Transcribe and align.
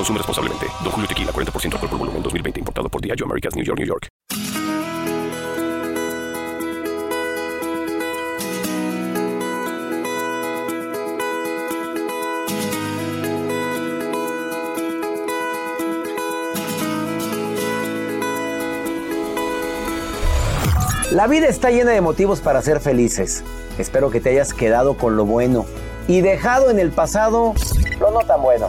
Consume 0.00 0.16
responsablemente. 0.16 0.66
Don 0.82 0.92
Julio 0.92 1.06
Tequila, 1.06 1.30
40% 1.30 1.74
alcohol 1.74 1.90
por 1.90 1.98
volumen, 1.98 2.22
2020. 2.22 2.60
Importado 2.60 2.88
por 2.88 3.02
Diageo 3.02 3.26
Americas, 3.26 3.54
New 3.54 3.62
York, 3.62 3.78
New 3.78 3.86
York. 3.86 4.08
La 21.12 21.26
vida 21.26 21.48
está 21.48 21.70
llena 21.70 21.90
de 21.90 22.00
motivos 22.00 22.40
para 22.40 22.62
ser 22.62 22.80
felices. 22.80 23.44
Espero 23.76 24.10
que 24.10 24.20
te 24.20 24.30
hayas 24.30 24.54
quedado 24.54 24.96
con 24.96 25.16
lo 25.16 25.26
bueno 25.26 25.66
y 26.08 26.22
dejado 26.22 26.70
en 26.70 26.78
el 26.78 26.90
pasado 26.90 27.52
lo 28.00 28.10
no 28.12 28.20
tan 28.20 28.40
bueno. 28.40 28.68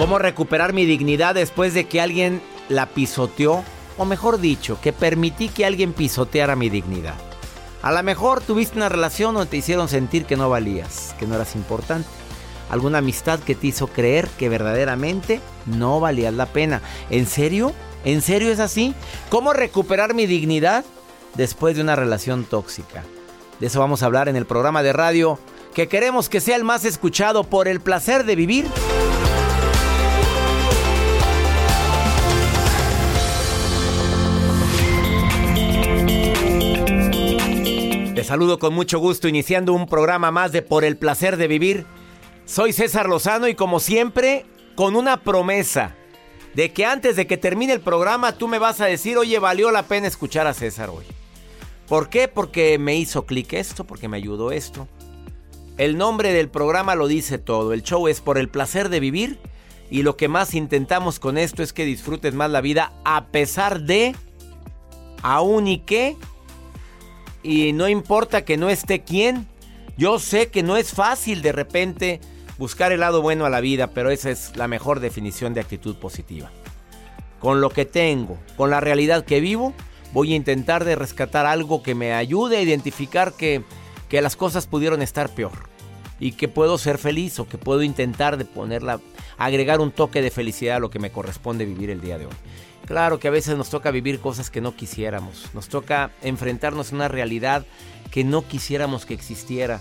¿Cómo 0.00 0.18
recuperar 0.18 0.72
mi 0.72 0.86
dignidad 0.86 1.34
después 1.34 1.74
de 1.74 1.84
que 1.84 2.00
alguien 2.00 2.40
la 2.70 2.86
pisoteó? 2.86 3.62
O 3.98 4.06
mejor 4.06 4.40
dicho, 4.40 4.80
que 4.80 4.94
permití 4.94 5.50
que 5.50 5.66
alguien 5.66 5.92
pisoteara 5.92 6.56
mi 6.56 6.70
dignidad. 6.70 7.16
A 7.82 7.92
lo 7.92 8.02
mejor 8.02 8.40
tuviste 8.40 8.78
una 8.78 8.88
relación 8.88 9.34
donde 9.34 9.50
te 9.50 9.58
hicieron 9.58 9.90
sentir 9.90 10.24
que 10.24 10.38
no 10.38 10.48
valías, 10.48 11.14
que 11.18 11.26
no 11.26 11.34
eras 11.34 11.54
importante. 11.54 12.08
Alguna 12.70 12.96
amistad 12.96 13.40
que 13.40 13.54
te 13.54 13.66
hizo 13.66 13.88
creer 13.88 14.26
que 14.38 14.48
verdaderamente 14.48 15.38
no 15.66 16.00
valías 16.00 16.32
la 16.32 16.46
pena. 16.46 16.80
¿En 17.10 17.26
serio? 17.26 17.74
¿En 18.02 18.22
serio 18.22 18.50
es 18.50 18.58
así? 18.58 18.94
¿Cómo 19.28 19.52
recuperar 19.52 20.14
mi 20.14 20.24
dignidad 20.24 20.82
después 21.34 21.76
de 21.76 21.82
una 21.82 21.94
relación 21.94 22.44
tóxica? 22.44 23.04
De 23.60 23.66
eso 23.66 23.80
vamos 23.80 24.02
a 24.02 24.06
hablar 24.06 24.30
en 24.30 24.36
el 24.36 24.46
programa 24.46 24.82
de 24.82 24.94
radio 24.94 25.38
que 25.74 25.88
queremos 25.88 26.30
que 26.30 26.40
sea 26.40 26.56
el 26.56 26.64
más 26.64 26.86
escuchado 26.86 27.44
por 27.44 27.68
el 27.68 27.80
placer 27.80 28.24
de 28.24 28.34
vivir. 28.34 28.64
Saludo 38.30 38.60
con 38.60 38.72
mucho 38.74 39.00
gusto 39.00 39.26
iniciando 39.26 39.72
un 39.72 39.88
programa 39.88 40.30
más 40.30 40.52
de 40.52 40.62
Por 40.62 40.84
el 40.84 40.96
placer 40.96 41.36
de 41.36 41.48
vivir. 41.48 41.84
Soy 42.44 42.72
César 42.72 43.08
Lozano 43.08 43.48
y 43.48 43.56
como 43.56 43.80
siempre, 43.80 44.46
con 44.76 44.94
una 44.94 45.24
promesa 45.24 45.96
de 46.54 46.72
que 46.72 46.86
antes 46.86 47.16
de 47.16 47.26
que 47.26 47.36
termine 47.36 47.72
el 47.72 47.80
programa 47.80 48.30
tú 48.38 48.46
me 48.46 48.60
vas 48.60 48.80
a 48.80 48.86
decir, 48.86 49.18
oye, 49.18 49.40
valió 49.40 49.72
la 49.72 49.82
pena 49.82 50.06
escuchar 50.06 50.46
a 50.46 50.54
César 50.54 50.90
hoy. 50.90 51.04
¿Por 51.88 52.08
qué? 52.08 52.28
Porque 52.28 52.78
me 52.78 52.94
hizo 52.94 53.26
clic 53.26 53.52
esto, 53.52 53.82
porque 53.82 54.06
me 54.06 54.18
ayudó 54.18 54.52
esto. 54.52 54.86
El 55.76 55.98
nombre 55.98 56.32
del 56.32 56.48
programa 56.48 56.94
lo 56.94 57.08
dice 57.08 57.36
todo. 57.38 57.72
El 57.72 57.82
show 57.82 58.06
es 58.06 58.20
por 58.20 58.38
el 58.38 58.48
placer 58.48 58.90
de 58.90 59.00
vivir 59.00 59.40
y 59.90 60.04
lo 60.04 60.16
que 60.16 60.28
más 60.28 60.54
intentamos 60.54 61.18
con 61.18 61.36
esto 61.36 61.64
es 61.64 61.72
que 61.72 61.84
disfrutes 61.84 62.32
más 62.32 62.52
la 62.52 62.60
vida 62.60 62.92
a 63.04 63.26
pesar 63.32 63.80
de, 63.80 64.14
aún 65.20 65.66
y 65.66 65.78
que, 65.80 66.16
y 67.42 67.72
no 67.72 67.88
importa 67.88 68.44
que 68.44 68.56
no 68.56 68.70
esté 68.70 69.00
quién. 69.00 69.46
Yo 69.96 70.18
sé 70.18 70.48
que 70.48 70.62
no 70.62 70.76
es 70.76 70.92
fácil 70.92 71.42
de 71.42 71.52
repente 71.52 72.20
buscar 72.58 72.92
el 72.92 73.00
lado 73.00 73.22
bueno 73.22 73.44
a 73.46 73.50
la 73.50 73.60
vida, 73.60 73.88
pero 73.88 74.10
esa 74.10 74.30
es 74.30 74.56
la 74.56 74.68
mejor 74.68 75.00
definición 75.00 75.54
de 75.54 75.60
actitud 75.60 75.96
positiva. 75.96 76.50
Con 77.38 77.60
lo 77.60 77.70
que 77.70 77.86
tengo, 77.86 78.38
con 78.56 78.70
la 78.70 78.80
realidad 78.80 79.24
que 79.24 79.40
vivo, 79.40 79.72
voy 80.12 80.32
a 80.32 80.36
intentar 80.36 80.84
de 80.84 80.96
rescatar 80.96 81.46
algo 81.46 81.82
que 81.82 81.94
me 81.94 82.12
ayude 82.12 82.58
a 82.58 82.62
identificar 82.62 83.32
que, 83.32 83.62
que 84.08 84.20
las 84.20 84.36
cosas 84.36 84.66
pudieron 84.66 85.02
estar 85.02 85.30
peor 85.30 85.70
y 86.18 86.32
que 86.32 86.48
puedo 86.48 86.76
ser 86.76 86.98
feliz 86.98 87.38
o 87.38 87.48
que 87.48 87.56
puedo 87.56 87.82
intentar 87.82 88.36
de 88.36 88.44
ponerla, 88.44 89.00
agregar 89.38 89.80
un 89.80 89.90
toque 89.90 90.20
de 90.20 90.30
felicidad 90.30 90.76
a 90.76 90.80
lo 90.80 90.90
que 90.90 90.98
me 90.98 91.10
corresponde 91.10 91.64
vivir 91.64 91.88
el 91.88 92.02
día 92.02 92.18
de 92.18 92.26
hoy. 92.26 92.34
Claro 92.90 93.20
que 93.20 93.28
a 93.28 93.30
veces 93.30 93.56
nos 93.56 93.70
toca 93.70 93.92
vivir 93.92 94.18
cosas 94.18 94.50
que 94.50 94.60
no 94.60 94.74
quisiéramos, 94.74 95.48
nos 95.54 95.68
toca 95.68 96.10
enfrentarnos 96.22 96.90
a 96.90 96.96
una 96.96 97.06
realidad 97.06 97.64
que 98.10 98.24
no 98.24 98.42
quisiéramos 98.42 99.06
que 99.06 99.14
existiera. 99.14 99.80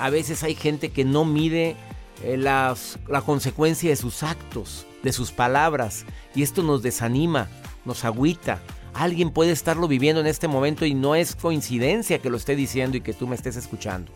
A 0.00 0.10
veces 0.10 0.42
hay 0.42 0.56
gente 0.56 0.90
que 0.90 1.04
no 1.04 1.24
mide 1.24 1.76
eh, 2.24 2.36
las, 2.36 2.98
la 3.06 3.22
consecuencia 3.22 3.90
de 3.90 3.94
sus 3.94 4.24
actos, 4.24 4.86
de 5.04 5.12
sus 5.12 5.30
palabras, 5.30 6.04
y 6.34 6.42
esto 6.42 6.64
nos 6.64 6.82
desanima, 6.82 7.46
nos 7.84 8.04
agüita. 8.04 8.58
Alguien 8.92 9.30
puede 9.30 9.52
estarlo 9.52 9.86
viviendo 9.86 10.20
en 10.20 10.26
este 10.26 10.48
momento 10.48 10.84
y 10.84 10.94
no 10.94 11.14
es 11.14 11.36
coincidencia 11.36 12.18
que 12.18 12.28
lo 12.28 12.38
esté 12.38 12.56
diciendo 12.56 12.96
y 12.96 13.02
que 13.02 13.14
tú 13.14 13.28
me 13.28 13.36
estés 13.36 13.54
escuchando. 13.54 14.10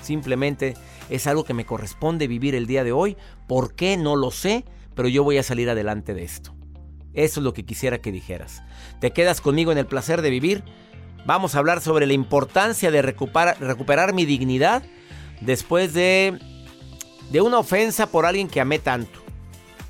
Simplemente 0.00 0.78
es 1.10 1.26
algo 1.26 1.44
que 1.44 1.52
me 1.52 1.66
corresponde 1.66 2.26
vivir 2.26 2.54
el 2.54 2.66
día 2.66 2.84
de 2.84 2.92
hoy. 2.92 3.18
¿Por 3.46 3.74
qué? 3.74 3.98
No 3.98 4.16
lo 4.16 4.30
sé, 4.30 4.64
pero 4.94 5.08
yo 5.08 5.24
voy 5.24 5.36
a 5.36 5.42
salir 5.42 5.68
adelante 5.68 6.14
de 6.14 6.24
esto. 6.24 6.54
Eso 7.14 7.40
es 7.40 7.44
lo 7.44 7.52
que 7.52 7.64
quisiera 7.64 8.00
que 8.00 8.12
dijeras. 8.12 8.62
¿Te 9.00 9.10
quedas 9.12 9.40
conmigo 9.40 9.72
en 9.72 9.78
el 9.78 9.86
placer 9.86 10.22
de 10.22 10.30
vivir? 10.30 10.62
Vamos 11.26 11.54
a 11.54 11.58
hablar 11.58 11.80
sobre 11.80 12.06
la 12.06 12.12
importancia 12.12 12.90
de 12.90 13.02
recuperar, 13.02 14.14
mi 14.14 14.24
dignidad 14.24 14.82
después 15.40 15.92
de, 15.92 16.38
de 17.30 17.40
una 17.40 17.58
ofensa 17.58 18.06
por 18.06 18.26
alguien 18.26 18.48
que 18.48 18.60
amé 18.60 18.78
tanto. 18.78 19.20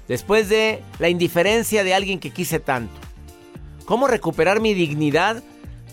Después 0.08 0.48
de 0.48 0.82
la 0.98 1.08
indiferencia 1.08 1.84
de 1.84 1.94
alguien 1.94 2.18
que 2.18 2.30
quise 2.30 2.58
tanto. 2.58 2.94
¿Cómo 3.84 4.06
recuperar 4.08 4.60
mi 4.60 4.74
dignidad 4.74 5.42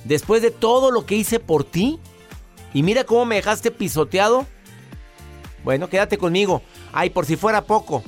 después 0.06 0.41
de 0.41 0.51
todo 0.51 0.91
lo 0.91 1.06
que 1.06 1.15
hice 1.15 1.39
por 1.39 1.63
ti? 1.63 2.00
Y 2.73 2.83
mira 2.83 3.03
cómo 3.03 3.25
me 3.25 3.35
dejaste 3.35 3.69
pisoteado. 3.69 4.45
Bueno, 5.63 5.89
quédate 5.89 6.18
conmigo. 6.18 6.62
Ay, 6.94 7.09
por 7.09 7.25
si 7.25 7.35
fuera 7.35 7.65
poco. 7.65 8.03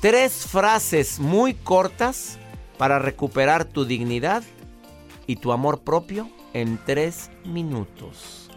Tres 0.00 0.46
frases 0.46 1.18
muy 1.18 1.54
cortas 1.54 2.38
para 2.78 2.98
recuperar 2.98 3.64
tu 3.64 3.84
dignidad 3.84 4.42
y 5.26 5.36
tu 5.36 5.52
amor 5.52 5.80
propio 5.80 6.28
en 6.52 6.78
tres 6.84 7.30
minutos. 7.44 8.50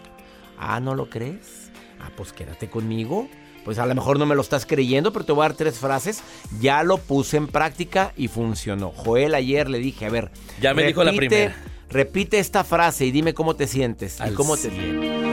Ah, 0.58 0.80
¿no 0.80 0.96
lo 0.96 1.10
crees? 1.10 1.72
Ah, 2.00 2.12
pues 2.16 2.34
quédate 2.34 2.70
conmigo. 2.70 3.28
Pues 3.64 3.80
a 3.80 3.86
lo 3.88 3.96
mejor 3.96 4.20
no 4.20 4.28
me 4.28 4.36
lo 4.36 4.42
estás 4.42 4.66
creyendo, 4.66 5.12
pero 5.12 5.26
te 5.26 5.32
voy 5.32 5.44
a 5.44 5.50
dar 5.50 5.58
tres 5.58 5.80
frases. 5.80 6.22
Ya 6.60 6.84
lo 6.84 6.98
puse 6.98 7.38
en 7.38 7.48
práctica 7.48 8.14
y 8.16 8.28
funcionó. 8.28 8.92
Joel 8.92 9.34
ayer 9.34 9.70
le 9.70 9.80
dije, 9.80 10.06
a 10.06 10.10
ver. 10.10 10.30
Ya 10.62 10.74
me 10.74 10.86
dijo 10.86 11.04
la 11.04 11.14
primera. 11.14 11.56
Repite 11.90 12.40
esta 12.40 12.64
frase 12.64 13.06
y 13.06 13.12
dime 13.12 13.34
cómo 13.34 13.56
te 13.56 13.68
sientes. 13.68 14.20
y 14.20 14.34
cómo 14.34 14.56
te 14.56 14.70
sientes. 14.70 15.26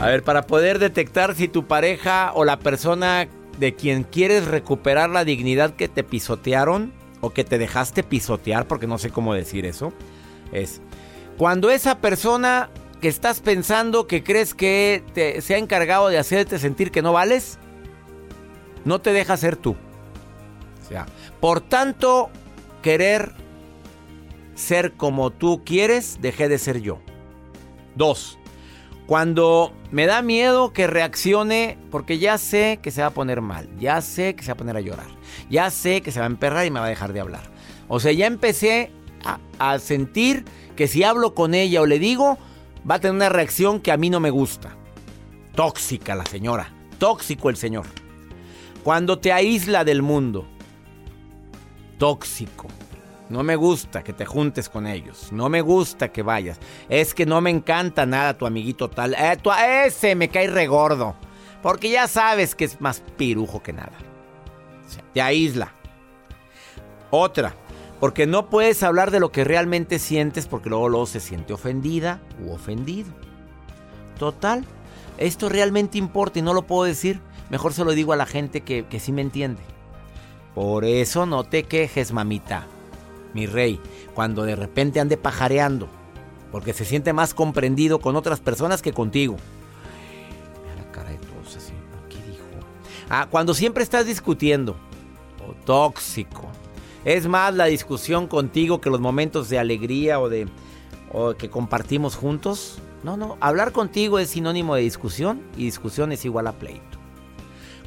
A 0.00 0.06
ver, 0.06 0.24
para 0.24 0.48
poder 0.48 0.80
detectar 0.80 1.36
si 1.36 1.46
tu 1.46 1.68
pareja 1.68 2.32
o 2.34 2.44
la 2.44 2.58
persona 2.58 3.28
de 3.62 3.76
quien 3.76 4.02
quieres 4.02 4.46
recuperar 4.46 5.08
la 5.08 5.24
dignidad 5.24 5.76
que 5.76 5.86
te 5.86 6.02
pisotearon 6.02 6.92
o 7.20 7.30
que 7.30 7.44
te 7.44 7.58
dejaste 7.58 8.02
pisotear, 8.02 8.66
porque 8.66 8.88
no 8.88 8.98
sé 8.98 9.10
cómo 9.10 9.34
decir 9.34 9.66
eso, 9.66 9.92
es 10.50 10.80
cuando 11.38 11.70
esa 11.70 12.00
persona 12.00 12.70
que 13.00 13.06
estás 13.06 13.38
pensando 13.38 14.08
que 14.08 14.24
crees 14.24 14.52
que 14.54 15.04
te, 15.14 15.40
se 15.42 15.54
ha 15.54 15.58
encargado 15.58 16.08
de 16.08 16.18
hacerte 16.18 16.58
sentir 16.58 16.90
que 16.90 17.02
no 17.02 17.12
vales, 17.12 17.60
no 18.84 19.00
te 19.00 19.12
deja 19.12 19.36
ser 19.36 19.54
tú. 19.54 19.76
O 20.84 20.88
sea, 20.88 21.06
por 21.38 21.60
tanto, 21.60 22.30
querer 22.82 23.32
ser 24.56 24.94
como 24.94 25.30
tú 25.30 25.62
quieres, 25.64 26.18
dejé 26.20 26.48
de 26.48 26.58
ser 26.58 26.80
yo. 26.80 26.98
Dos, 27.94 28.40
cuando 29.06 29.72
me 29.90 30.06
da 30.06 30.22
miedo 30.22 30.72
que 30.72 30.86
reaccione 30.86 31.78
porque 31.90 32.18
ya 32.18 32.38
sé 32.38 32.78
que 32.82 32.90
se 32.90 33.02
va 33.02 33.08
a 33.08 33.14
poner 33.14 33.40
mal, 33.40 33.68
ya 33.78 34.00
sé 34.00 34.34
que 34.34 34.42
se 34.42 34.48
va 34.48 34.54
a 34.54 34.56
poner 34.56 34.76
a 34.76 34.80
llorar, 34.80 35.08
ya 35.50 35.70
sé 35.70 36.00
que 36.02 36.12
se 36.12 36.20
va 36.20 36.26
a 36.26 36.30
emperrar 36.30 36.66
y 36.66 36.70
me 36.70 36.80
va 36.80 36.86
a 36.86 36.90
dejar 36.90 37.12
de 37.12 37.20
hablar. 37.20 37.50
O 37.88 38.00
sea, 38.00 38.12
ya 38.12 38.26
empecé 38.26 38.90
a, 39.24 39.38
a 39.58 39.78
sentir 39.78 40.44
que 40.76 40.88
si 40.88 41.04
hablo 41.04 41.34
con 41.34 41.54
ella 41.54 41.82
o 41.82 41.86
le 41.86 41.98
digo, 41.98 42.38
va 42.88 42.96
a 42.96 43.00
tener 43.00 43.14
una 43.16 43.28
reacción 43.28 43.80
que 43.80 43.92
a 43.92 43.96
mí 43.96 44.08
no 44.08 44.20
me 44.20 44.30
gusta. 44.30 44.76
Tóxica 45.54 46.14
la 46.14 46.24
señora, 46.24 46.72
tóxico 46.98 47.50
el 47.50 47.56
señor. 47.56 47.86
Cuando 48.82 49.18
te 49.18 49.32
aísla 49.32 49.84
del 49.84 50.02
mundo, 50.02 50.46
tóxico. 51.98 52.68
No 53.32 53.42
me 53.42 53.56
gusta 53.56 54.04
que 54.04 54.12
te 54.12 54.26
juntes 54.26 54.68
con 54.68 54.86
ellos. 54.86 55.32
No 55.32 55.48
me 55.48 55.62
gusta 55.62 56.12
que 56.12 56.22
vayas. 56.22 56.58
Es 56.90 57.14
que 57.14 57.24
no 57.24 57.40
me 57.40 57.48
encanta 57.48 58.04
nada 58.04 58.36
tu 58.36 58.44
amiguito 58.44 58.90
tal. 58.90 59.14
Eh, 59.14 59.38
ese 59.86 60.14
me 60.14 60.28
cae 60.28 60.48
regordo. 60.48 61.16
Porque 61.62 61.88
ya 61.88 62.08
sabes 62.08 62.54
que 62.54 62.66
es 62.66 62.78
más 62.82 63.02
pirujo 63.16 63.62
que 63.62 63.72
nada. 63.72 63.96
Te 65.14 65.22
aísla. 65.22 65.72
Otra. 67.10 67.54
Porque 68.00 68.26
no 68.26 68.50
puedes 68.50 68.82
hablar 68.82 69.10
de 69.10 69.20
lo 69.20 69.32
que 69.32 69.44
realmente 69.44 69.98
sientes 69.98 70.46
porque 70.46 70.68
luego, 70.68 70.90
luego 70.90 71.06
se 71.06 71.20
siente 71.20 71.54
ofendida 71.54 72.20
u 72.44 72.52
ofendido. 72.52 73.14
Total. 74.18 74.66
Esto 75.16 75.48
realmente 75.48 75.96
importa 75.96 76.38
y 76.38 76.42
no 76.42 76.52
lo 76.52 76.66
puedo 76.66 76.84
decir. 76.84 77.18
Mejor 77.48 77.72
se 77.72 77.84
lo 77.84 77.92
digo 77.92 78.12
a 78.12 78.16
la 78.16 78.26
gente 78.26 78.60
que, 78.60 78.84
que 78.84 79.00
sí 79.00 79.10
me 79.10 79.22
entiende. 79.22 79.62
Por 80.54 80.84
eso 80.84 81.24
no 81.24 81.44
te 81.44 81.62
quejes, 81.62 82.12
mamita 82.12 82.66
mi 83.34 83.46
rey, 83.46 83.80
cuando 84.14 84.44
de 84.44 84.56
repente 84.56 85.00
ande 85.00 85.16
pajareando, 85.16 85.88
porque 86.50 86.72
se 86.72 86.84
siente 86.84 87.12
más 87.12 87.34
comprendido 87.34 88.00
con 88.00 88.16
otras 88.16 88.40
personas 88.40 88.82
que 88.82 88.92
contigo. 88.92 89.36
Mira 90.62 90.76
la 90.76 90.92
cara 90.92 91.10
de 91.10 91.16
todos 91.16 91.56
¿qué 92.08 92.16
dijo? 92.30 92.44
Ah, 93.08 93.26
cuando 93.30 93.54
siempre 93.54 93.82
estás 93.82 94.06
discutiendo, 94.06 94.76
o 95.46 95.54
tóxico. 95.64 96.48
Es 97.04 97.26
más 97.26 97.54
la 97.54 97.66
discusión 97.66 98.28
contigo 98.28 98.80
que 98.80 98.90
los 98.90 99.00
momentos 99.00 99.48
de 99.48 99.58
alegría 99.58 100.20
o 100.20 100.28
de 100.28 100.46
o 101.12 101.34
que 101.34 101.50
compartimos 101.50 102.16
juntos. 102.16 102.78
No, 103.02 103.16
no, 103.16 103.36
hablar 103.40 103.72
contigo 103.72 104.18
es 104.18 104.30
sinónimo 104.30 104.76
de 104.76 104.82
discusión 104.82 105.42
y 105.56 105.64
discusión 105.64 106.12
es 106.12 106.24
igual 106.24 106.46
a 106.46 106.52
pleito. 106.52 106.98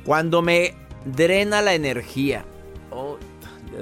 Cuando 0.04 0.42
me 0.42 0.76
drena 1.06 1.62
la 1.62 1.74
energía, 1.74 2.46
oh, 2.92 3.18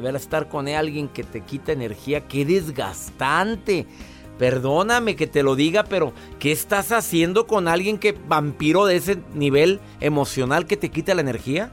de 0.02 0.18
estar 0.18 0.50
con 0.50 0.68
alguien 0.68 1.08
que 1.08 1.24
te 1.24 1.42
quita 1.42 1.72
energía, 1.72 2.28
qué 2.28 2.46
desgastante. 2.46 3.88
Perdóname 4.38 5.16
que 5.16 5.28
te 5.28 5.44
lo 5.44 5.56
diga, 5.56 5.84
pero 5.84 6.12
¿qué 6.40 6.52
estás 6.52 6.92
haciendo 6.92 7.46
con 7.46 7.68
alguien 7.68 8.00
que 8.00 8.18
vampiro 8.28 8.86
de 8.86 8.96
ese 8.96 9.20
nivel 9.34 9.80
emocional 10.00 10.66
que 10.66 10.78
te 10.78 10.90
quita 10.90 11.14
la 11.14 11.22
energía? 11.22 11.72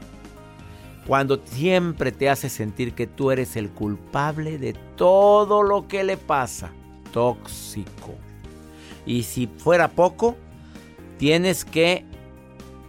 Cuando 1.07 1.41
siempre 1.43 2.11
te 2.11 2.29
hace 2.29 2.49
sentir 2.49 2.93
que 2.93 3.07
tú 3.07 3.31
eres 3.31 3.55
el 3.55 3.71
culpable 3.71 4.59
de 4.59 4.73
todo 4.95 5.63
lo 5.63 5.87
que 5.87 6.03
le 6.03 6.17
pasa. 6.17 6.71
Tóxico. 7.11 8.15
Y 9.05 9.23
si 9.23 9.47
fuera 9.47 9.89
poco, 9.89 10.37
tienes 11.17 11.65
que 11.65 12.05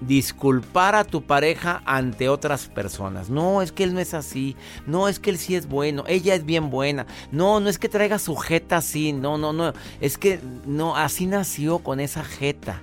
disculpar 0.07 0.95
a 0.95 1.05
tu 1.05 1.23
pareja 1.23 1.83
ante 1.85 2.29
otras 2.29 2.67
personas. 2.69 3.31
No, 3.31 3.63
es 3.63 3.73
que 3.73 3.85
él 3.85 3.95
no 3.95 4.01
es 4.01 4.15
así. 4.15 4.57
No, 4.87 5.09
es 5.09 5.19
que 5.19 5.31
él 5.31 5.39
sí 5.39 5.55
es 5.55 5.69
bueno. 5.69 6.05
Ella 6.07 6.35
es 6.35 6.45
bien 6.45 6.71
buena. 6.71 7.07
No, 7.31 7.61
no 7.61 7.69
es 7.69 7.79
que 7.79 7.89
traiga 7.89 8.19
su 8.19 8.37
jeta 8.37 8.79
así. 8.79 9.13
No, 9.13 9.39
no, 9.39 9.53
no. 9.53 9.73
Es 10.01 10.19
que 10.19 10.41
no, 10.67 10.97
así 10.97 11.27
nació 11.27 11.79
con 11.79 12.01
esa 12.01 12.25
jeta. 12.25 12.83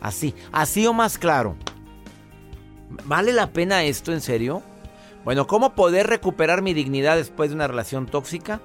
Así, 0.00 0.34
así 0.52 0.86
o 0.86 0.92
más 0.92 1.18
claro. 1.18 1.56
¿Vale 3.04 3.32
la 3.32 3.52
pena 3.52 3.84
esto 3.84 4.12
en 4.12 4.20
serio? 4.20 4.62
Bueno, 5.24 5.46
¿cómo 5.46 5.74
poder 5.74 6.06
recuperar 6.06 6.62
mi 6.62 6.72
dignidad 6.72 7.16
después 7.16 7.50
de 7.50 7.56
una 7.56 7.68
relación 7.68 8.06
tóxica? 8.06 8.60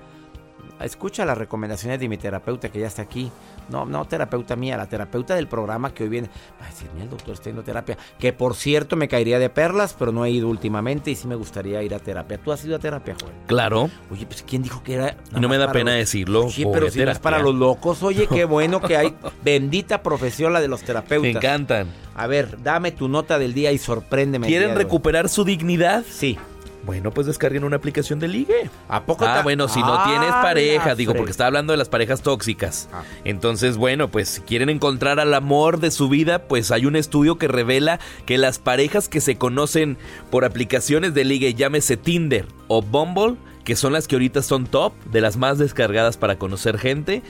Escucha 0.79 1.25
las 1.25 1.37
recomendaciones 1.37 1.99
de 1.99 2.09
mi 2.09 2.17
terapeuta 2.17 2.69
que 2.69 2.79
ya 2.79 2.87
está 2.87 3.01
aquí. 3.01 3.31
No, 3.69 3.85
no 3.85 4.05
terapeuta 4.05 4.55
mía, 4.55 4.77
la 4.77 4.87
terapeuta 4.87 5.35
del 5.35 5.47
programa 5.47 5.93
que 5.93 6.03
hoy 6.03 6.09
viene. 6.09 6.29
Va 6.61 6.65
a 6.65 6.69
decir, 6.69 6.87
mira, 6.93 7.05
el 7.05 7.09
doctor 7.09 7.33
está 7.33 7.45
yendo 7.45 7.61
a 7.61 7.65
terapia. 7.65 7.97
Que 8.19 8.33
por 8.33 8.55
cierto 8.55 8.95
me 8.95 9.07
caería 9.07 9.39
de 9.39 9.49
perlas, 9.49 9.95
pero 9.97 10.11
no 10.11 10.23
he 10.25 10.29
ido 10.31 10.47
últimamente 10.49 11.11
y 11.11 11.15
sí 11.15 11.27
me 11.27 11.35
gustaría 11.35 11.81
ir 11.83 11.93
a 11.95 11.99
terapia. 11.99 12.37
¿Tú 12.37 12.51
has 12.51 12.63
ido 12.65 12.75
a 12.75 12.79
terapia, 12.79 13.15
Joel? 13.19 13.33
Claro. 13.47 13.89
Oye, 14.11 14.25
pues 14.25 14.43
¿quién 14.43 14.61
dijo 14.63 14.83
que 14.83 14.93
era? 14.95 15.17
Y 15.35 15.39
no 15.39 15.49
me 15.49 15.57
da 15.57 15.71
pena 15.71 15.91
los- 15.91 15.99
decirlo. 15.99 16.45
Oye, 16.45 16.67
pero 16.71 16.89
si 16.89 17.03
no 17.03 17.11
es 17.11 17.19
para 17.19 17.39
los 17.39 17.55
locos. 17.55 18.03
Oye, 18.03 18.27
qué 18.27 18.45
bueno 18.45 18.81
que 18.81 18.97
hay 18.97 19.13
bendita 19.43 20.01
profesión 20.03 20.53
la 20.53 20.61
de 20.61 20.67
los 20.67 20.81
Me 20.81 20.87
terapeutas. 20.87 21.35
encantan. 21.35 21.87
A 22.15 22.27
ver, 22.27 22.57
dame 22.63 22.91
tu 22.91 23.07
nota 23.09 23.37
del 23.39 23.53
día 23.53 23.71
y 23.71 23.77
sorpréndeme. 23.77 24.47
¿Quieren 24.47 24.75
recuperar 24.75 25.27
su 25.29 25.43
dignidad? 25.43 26.03
Sí. 26.09 26.37
Bueno, 26.85 27.11
pues 27.11 27.25
descarguen 27.27 27.63
una 27.63 27.77
aplicación 27.77 28.19
de 28.19 28.27
ligue. 28.27 28.69
¿A 28.87 29.03
poco 29.03 29.25
Ah, 29.25 29.41
bueno, 29.43 29.67
si 29.67 29.79
no 29.79 29.95
Ah, 29.95 30.05
tienes 30.07 30.31
pareja, 30.31 30.87
la 30.87 30.95
digo, 30.95 31.13
porque 31.15 31.31
está 31.31 31.47
hablando 31.47 31.73
de 31.73 31.77
las 31.77 31.89
parejas 31.89 32.21
tóxicas. 32.21 32.89
Ah. 32.93 33.03
Entonces, 33.23 33.77
bueno, 33.77 34.09
pues 34.09 34.29
si 34.29 34.41
quieren 34.41 34.69
encontrar 34.69 35.19
al 35.19 35.33
amor 35.33 35.79
de 35.79 35.89
su 35.89 36.09
vida, 36.09 36.43
pues 36.47 36.71
hay 36.71 36.85
un 36.85 36.95
estudio 36.95 37.37
que 37.37 37.47
revela 37.47 37.99
que 38.25 38.37
las 38.37 38.59
parejas 38.59 39.09
que 39.09 39.19
se 39.21 39.37
conocen 39.37 39.97
por 40.29 40.45
aplicaciones 40.45 41.13
de 41.13 41.23
ligue, 41.23 41.53
llámese 41.55 41.97
Tinder 41.97 42.47
o 42.67 42.81
Bumble, 42.81 43.35
que 43.63 43.75
son 43.75 43.93
las 43.93 44.07
que 44.07 44.15
ahorita 44.15 44.43
son 44.43 44.67
top, 44.67 44.93
de 45.05 45.21
las 45.21 45.37
más 45.37 45.57
descargadas 45.57 46.17
para 46.17 46.37
conocer 46.37 46.77
gente. 46.77 47.23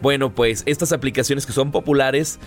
Bueno, 0.00 0.32
pues 0.32 0.62
estas 0.66 0.92
aplicaciones 0.92 1.44
que 1.46 1.52
son 1.52 1.72
populares, 1.72 2.38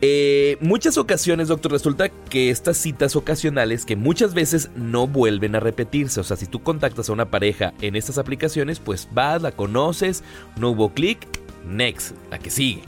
eh, 0.00 0.56
muchas 0.60 0.98
ocasiones, 0.98 1.48
doctor, 1.48 1.72
resulta 1.72 2.08
que 2.08 2.50
estas 2.50 2.76
citas 2.76 3.16
ocasionales 3.16 3.84
que 3.84 3.96
muchas 3.96 4.34
veces 4.34 4.70
no 4.76 5.06
vuelven 5.06 5.54
a 5.54 5.60
repetirse. 5.60 6.20
O 6.20 6.24
sea, 6.24 6.36
si 6.36 6.46
tú 6.46 6.62
contactas 6.62 7.08
a 7.08 7.12
una 7.12 7.30
pareja 7.30 7.72
en 7.80 7.96
estas 7.96 8.18
aplicaciones, 8.18 8.80
pues 8.80 9.08
vas, 9.12 9.42
la 9.42 9.52
conoces, 9.52 10.22
no 10.56 10.70
hubo 10.70 10.92
clic, 10.92 11.26
next, 11.66 12.14
la 12.30 12.38
que 12.38 12.50
sigue. 12.50 12.82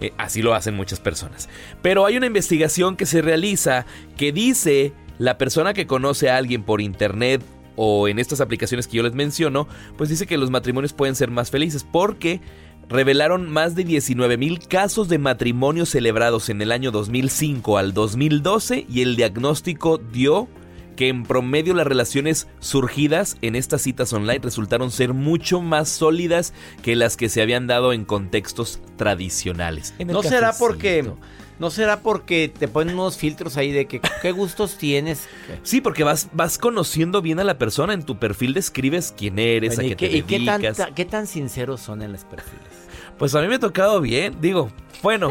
Eh, 0.00 0.12
así 0.18 0.42
lo 0.42 0.54
hacen 0.54 0.74
muchas 0.74 1.00
personas. 1.00 1.48
Pero 1.82 2.06
hay 2.06 2.16
una 2.16 2.26
investigación 2.26 2.96
que 2.96 3.06
se 3.06 3.22
realiza 3.22 3.86
que 4.16 4.32
dice 4.32 4.92
la 5.18 5.38
persona 5.38 5.74
que 5.74 5.86
conoce 5.86 6.30
a 6.30 6.36
alguien 6.36 6.62
por 6.64 6.80
internet 6.80 7.42
o 7.76 8.08
en 8.08 8.18
estas 8.18 8.40
aplicaciones 8.40 8.86
que 8.86 8.96
yo 8.96 9.02
les 9.02 9.14
menciono, 9.14 9.68
pues 9.96 10.10
dice 10.10 10.26
que 10.26 10.36
los 10.36 10.50
matrimonios 10.50 10.92
pueden 10.92 11.14
ser 11.14 11.30
más 11.30 11.50
felices 11.50 11.86
porque 11.90 12.40
revelaron 12.88 13.48
más 13.48 13.74
de 13.74 13.84
19 13.84 14.36
mil 14.36 14.58
casos 14.60 15.08
de 15.08 15.18
matrimonios 15.18 15.90
celebrados 15.90 16.48
en 16.48 16.60
el 16.62 16.72
año 16.72 16.90
2005 16.90 17.78
al 17.78 17.94
2012 17.94 18.86
y 18.88 19.02
el 19.02 19.16
diagnóstico 19.16 19.98
dio 19.98 20.48
que 20.96 21.08
en 21.08 21.24
promedio 21.24 21.74
las 21.74 21.86
relaciones 21.86 22.48
surgidas 22.60 23.36
en 23.42 23.56
estas 23.56 23.82
citas 23.82 24.12
online 24.12 24.40
resultaron 24.42 24.90
ser 24.90 25.14
mucho 25.14 25.60
más 25.60 25.88
sólidas 25.88 26.52
que 26.82 26.96
las 26.96 27.16
que 27.16 27.28
se 27.28 27.42
habían 27.42 27.66
dado 27.66 27.92
en 27.92 28.04
contextos 28.04 28.80
tradicionales. 28.96 29.94
En 29.98 30.08
¿No 30.08 30.22
será 30.22 30.52
porque 30.58 31.10
no 31.58 31.70
será 31.70 32.00
porque 32.00 32.52
te 32.56 32.66
ponen 32.66 32.94
unos 32.94 33.16
filtros 33.16 33.56
ahí 33.56 33.70
de 33.70 33.86
que 33.86 34.00
qué 34.20 34.32
gustos 34.32 34.78
tienes? 34.78 35.28
Sí, 35.62 35.80
porque 35.80 36.02
vas, 36.02 36.28
vas 36.32 36.58
conociendo 36.58 37.22
bien 37.22 37.38
a 37.38 37.44
la 37.44 37.58
persona. 37.58 37.94
En 37.94 38.02
tu 38.02 38.18
perfil 38.18 38.52
describes 38.54 39.14
quién 39.16 39.38
eres, 39.38 39.76
Bueno, 39.76 39.82
a 39.82 39.86
¿Y, 39.86 39.88
qué 39.90 39.96
qué, 39.96 40.08
te 40.08 40.16
y 40.16 40.22
qué 40.22 40.38
dedicas. 40.38 40.88
qué 40.94 41.04
tan 41.04 41.26
sinceros 41.26 41.80
son 41.80 42.02
en 42.02 42.12
los 42.12 42.24
perfiles? 42.24 42.81
Pues 43.22 43.36
a 43.36 43.40
mí 43.40 43.46
me 43.46 43.54
ha 43.54 43.58
tocado 43.60 44.00
bien. 44.00 44.38
Digo, 44.40 44.68
bueno, 45.00 45.28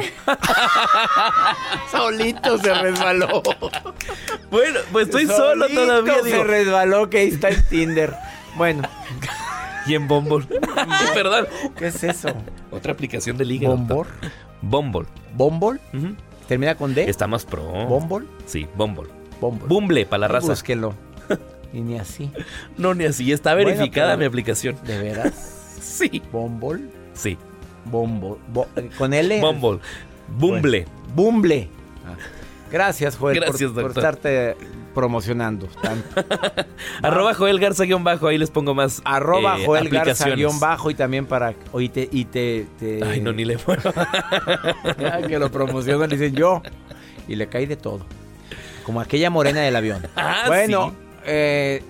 Solito 1.91 2.57
se 2.57 2.73
resbaló. 2.73 3.43
bueno, 4.49 4.79
pues 4.93 5.07
estoy 5.07 5.27
solo 5.27 5.67
todavía. 5.67 6.19
Se 6.23 6.23
Digo, 6.23 6.43
resbaló 6.45 7.09
que 7.09 7.17
ahí 7.17 7.27
está 7.27 7.49
en 7.49 7.67
Tinder. 7.67 8.15
Bueno, 8.55 8.83
y 9.85 9.95
en 9.95 10.07
Bumble. 10.07 10.47
Perdón. 11.13 11.47
¿qué 11.75 11.87
es 11.87 12.01
eso? 12.05 12.29
Otra 12.71 12.93
aplicación 12.93 13.35
de 13.35 13.43
liga. 13.43 13.67
¿Bombor? 13.67 14.07
Bumble. 14.61 15.07
¿Bombol? 15.35 15.81
Ujú. 15.93 16.15
¿Termina 16.47 16.75
con 16.75 16.95
D? 16.95 17.09
Está 17.09 17.27
más 17.27 17.43
pro. 17.43 17.61
¿Bombol? 17.63 18.25
Sí, 18.45 18.69
Bumble. 18.73 19.09
Bombol. 19.41 19.67
Bumble 19.67 20.05
para 20.05 20.21
la 20.21 20.27
raza. 20.29 20.47
Búsquelo. 20.47 20.95
Y 21.73 21.81
ni 21.81 21.99
así. 21.99 22.31
No, 22.77 22.93
ni 22.93 23.03
así. 23.03 23.33
Está 23.33 23.53
verificada 23.53 24.15
mi 24.15 24.23
aplicación. 24.23 24.77
¿De 24.85 24.97
veras? 24.97 25.33
Sí. 25.81 26.21
¿Bombol? 26.31 26.89
Sí. 27.13 27.37
Bombol. 27.85 28.37
Bo- 28.53 28.67
eh, 28.75 28.89
¿Con 28.97 29.13
L? 29.13 29.39
Bumble. 29.41 29.79
Bumble. 30.37 30.85
Bumble. 31.15 31.69
Ah. 32.05 32.15
Gracias, 32.71 33.17
Joel, 33.17 33.37
por- 33.39 33.47
Gracias, 33.47 33.71
por, 33.71 33.91
estarte 33.91 34.55
promocionando. 34.93 35.67
tanto. 35.81 36.07
Arroba 37.01 37.33
Joel 37.33 37.59
Garza 37.59 37.83
guion 37.83 38.03
bajo, 38.03 38.27
ahí 38.27 38.37
les 38.37 38.49
pongo 38.49 38.73
más. 38.73 39.01
Arroba 39.03 39.59
eh, 39.59 39.65
Joel 39.65 39.89
Garza 39.89 40.29
guion 40.29 40.57
bajo 40.59 40.89
y 40.89 40.93
también 40.95 41.25
para... 41.25 41.53
Oye, 41.73 41.89
te, 41.89 42.07
y 42.11 42.25
te... 42.25 42.65
te- 42.79 43.03
Ay, 43.03 43.19
no, 43.21 43.33
ni 43.33 43.43
le. 43.45 43.57
Ya 44.99 45.21
que 45.27 45.37
lo 45.39 45.51
promocionan, 45.51 46.09
dicen 46.09 46.33
yo. 46.35 46.61
Y 47.27 47.35
le 47.35 47.47
cae 47.47 47.67
de 47.67 47.75
todo. 47.75 48.05
Como 48.85 48.99
aquella 49.01 49.29
morena 49.29 49.61
del 49.61 49.75
avión. 49.75 50.01
Ah, 50.15 50.45
bueno, 50.47 50.89
sí. 50.89 50.95
eh, 51.25 51.83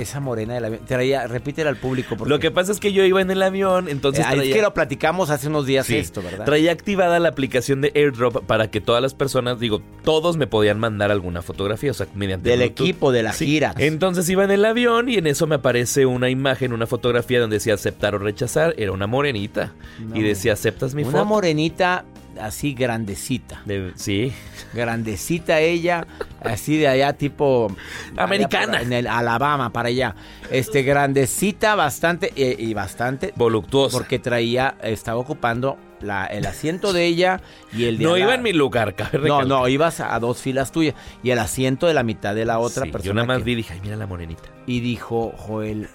esa 0.00 0.20
morena 0.20 0.54
del 0.54 0.64
avión. 0.64 0.80
Traía, 0.86 1.26
repítela 1.26 1.70
al 1.70 1.76
público. 1.76 2.16
Porque, 2.16 2.30
Lo 2.30 2.38
que 2.38 2.50
pasa 2.50 2.72
es 2.72 2.80
que 2.80 2.92
yo 2.92 3.04
iba 3.04 3.20
en 3.20 3.30
el 3.30 3.42
avión, 3.42 3.88
entonces 3.88 4.24
Eh, 4.24 4.28
es 4.28 4.34
traía, 4.36 4.54
que 4.54 4.62
lo 4.62 4.74
platicamos 4.74 5.30
hace 5.30 5.48
unos 5.48 5.66
días 5.66 5.86
Sí. 5.86 5.96
esto, 5.96 6.22
¿verdad? 6.22 6.44
traía 6.44 6.72
activada 6.72 7.18
la 7.18 7.28
aplicación 7.28 7.80
de 7.80 7.92
AirDrop 7.94 8.44
para 8.44 8.70
que 8.70 8.80
todas 8.80 9.02
las 9.02 9.14
personas, 9.14 9.60
digo, 9.60 9.82
todos 10.04 10.36
me 10.36 10.46
podían 10.46 10.78
mandar 10.78 11.10
alguna 11.10 11.42
fotografía, 11.42 11.90
o 11.90 11.94
sea, 11.94 12.06
mediante 12.14 12.50
Del 12.50 12.58
Bluetooth. 12.60 12.84
equipo, 12.86 13.12
de 13.12 13.22
la 13.22 13.32
Sí. 13.32 13.46
gira. 13.46 13.74
Entonces 13.78 14.28
iba 14.30 14.44
en 14.44 14.50
el 14.50 14.64
avión 14.64 15.08
y 15.08 15.16
en 15.16 15.26
eso 15.26 15.46
me 15.46 15.56
aparece 15.56 16.06
una 16.06 16.30
imagen, 16.30 16.72
una 16.72 16.86
fotografía 16.86 17.40
donde 17.40 17.56
decía 17.56 17.74
aceptar 17.74 18.14
o 18.14 18.18
rechazar. 18.18 18.74
Era 18.78 18.92
una 18.92 19.06
morenita. 19.06 19.72
No. 19.98 20.16
Y 20.16 20.22
decía, 20.22 20.54
¿aceptas 20.54 20.94
mi 20.94 21.02
Una 21.02 21.12
foto? 21.12 21.24
morenita 21.24 22.04
así 22.40 22.74
grandecita. 22.74 23.62
De- 23.64 23.92
sí. 23.96 24.32
Grandecita 24.72 25.60
ella, 25.60 26.06
así 26.42 26.76
de 26.76 26.88
allá 26.88 27.12
tipo... 27.12 27.74
Americana. 28.16 28.78
allá 28.78 28.82
En 28.82 28.92
el 28.92 29.06
Alabama, 29.06 29.70
para 29.70 29.88
allá. 29.88 30.14
Este, 30.50 30.82
grandecita 30.82 31.74
bastante 31.74 32.32
eh, 32.36 32.56
y 32.58 32.74
bastante... 32.74 33.32
Voluptuosa. 33.36 33.96
Porque 33.96 34.18
traía, 34.18 34.76
estaba 34.82 35.18
ocupando 35.18 35.78
la- 36.00 36.26
el 36.26 36.46
asiento 36.46 36.92
de 36.92 37.04
ella 37.06 37.40
y 37.72 37.84
el 37.84 37.98
de 37.98 38.04
no 38.04 38.14
al 38.14 38.18
iba 38.20 38.28
la- 38.28 38.34
en 38.36 38.42
mi 38.42 38.52
lugar, 38.52 38.94
cabe 38.94 39.18
No, 39.28 39.42
no, 39.42 39.66
ibas 39.68 40.00
a 40.00 40.18
dos 40.20 40.40
filas 40.42 40.72
tuyas 40.72 40.94
y 41.22 41.30
el 41.30 41.38
asiento 41.38 41.86
de 41.86 41.94
la 41.94 42.02
mitad 42.02 42.34
de 42.34 42.44
la 42.44 42.58
otra 42.58 42.84
Sí, 42.84 42.90
persona. 42.90 43.08
Yo 43.08 43.14
nada 43.14 43.26
más 43.26 43.38
que- 43.38 43.44
vi 43.44 43.52
y 43.52 43.56
dije, 43.56 43.74
ay, 43.74 43.80
mira 43.82 43.96
la 43.96 44.06
morenita. 44.06 44.42
Y 44.66 44.80
dijo 44.80 45.32
Joel, 45.38 45.88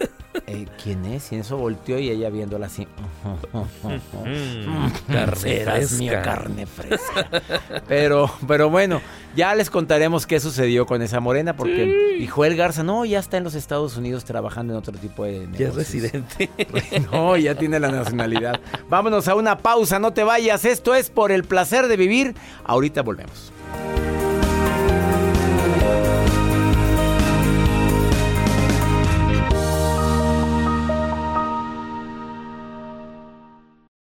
eh, 0.47 0.65
¿quién 0.83 1.05
es? 1.05 1.31
Y 1.31 1.35
en 1.35 1.41
eso 1.41 1.57
volteó 1.57 1.99
y 1.99 2.09
ella 2.09 2.29
viéndola 2.31 2.65
así. 2.65 2.87
Mm, 3.53 4.87
carne 5.13 5.35
Serás 5.39 5.91
mía, 5.93 6.21
carne 6.21 6.65
fresca. 6.65 7.27
Pero, 7.87 8.31
pero 8.47 8.69
bueno, 8.69 9.01
ya 9.35 9.53
les 9.55 9.69
contaremos 9.69 10.25
qué 10.25 10.39
sucedió 10.39 10.85
con 10.85 11.01
esa 11.01 11.19
morena, 11.19 11.55
porque 11.55 12.17
y 12.19 12.27
Joel 12.27 12.55
Garza, 12.55 12.83
no, 12.83 13.05
ya 13.05 13.19
está 13.19 13.37
en 13.37 13.43
los 13.43 13.53
Estados 13.55 13.97
Unidos 13.97 14.25
trabajando 14.25 14.73
en 14.73 14.79
otro 14.79 14.93
tipo 14.93 15.23
de 15.25 15.39
Ya 15.39 15.67
es 15.67 15.75
negocios. 15.75 15.75
residente. 15.75 16.49
No, 17.11 17.37
ya 17.37 17.55
tiene 17.55 17.79
la 17.79 17.89
nacionalidad. 17.91 18.59
Vámonos 18.89 19.27
a 19.27 19.35
una 19.35 19.57
pausa, 19.57 19.92
no 19.99 20.13
te 20.13 20.23
vayas. 20.23 20.65
Esto 20.65 20.95
es 20.95 21.09
por 21.09 21.31
el 21.31 21.43
placer 21.43 21.87
de 21.87 21.97
vivir. 21.97 22.35
Ahorita 22.63 23.01
volvemos. 23.01 23.51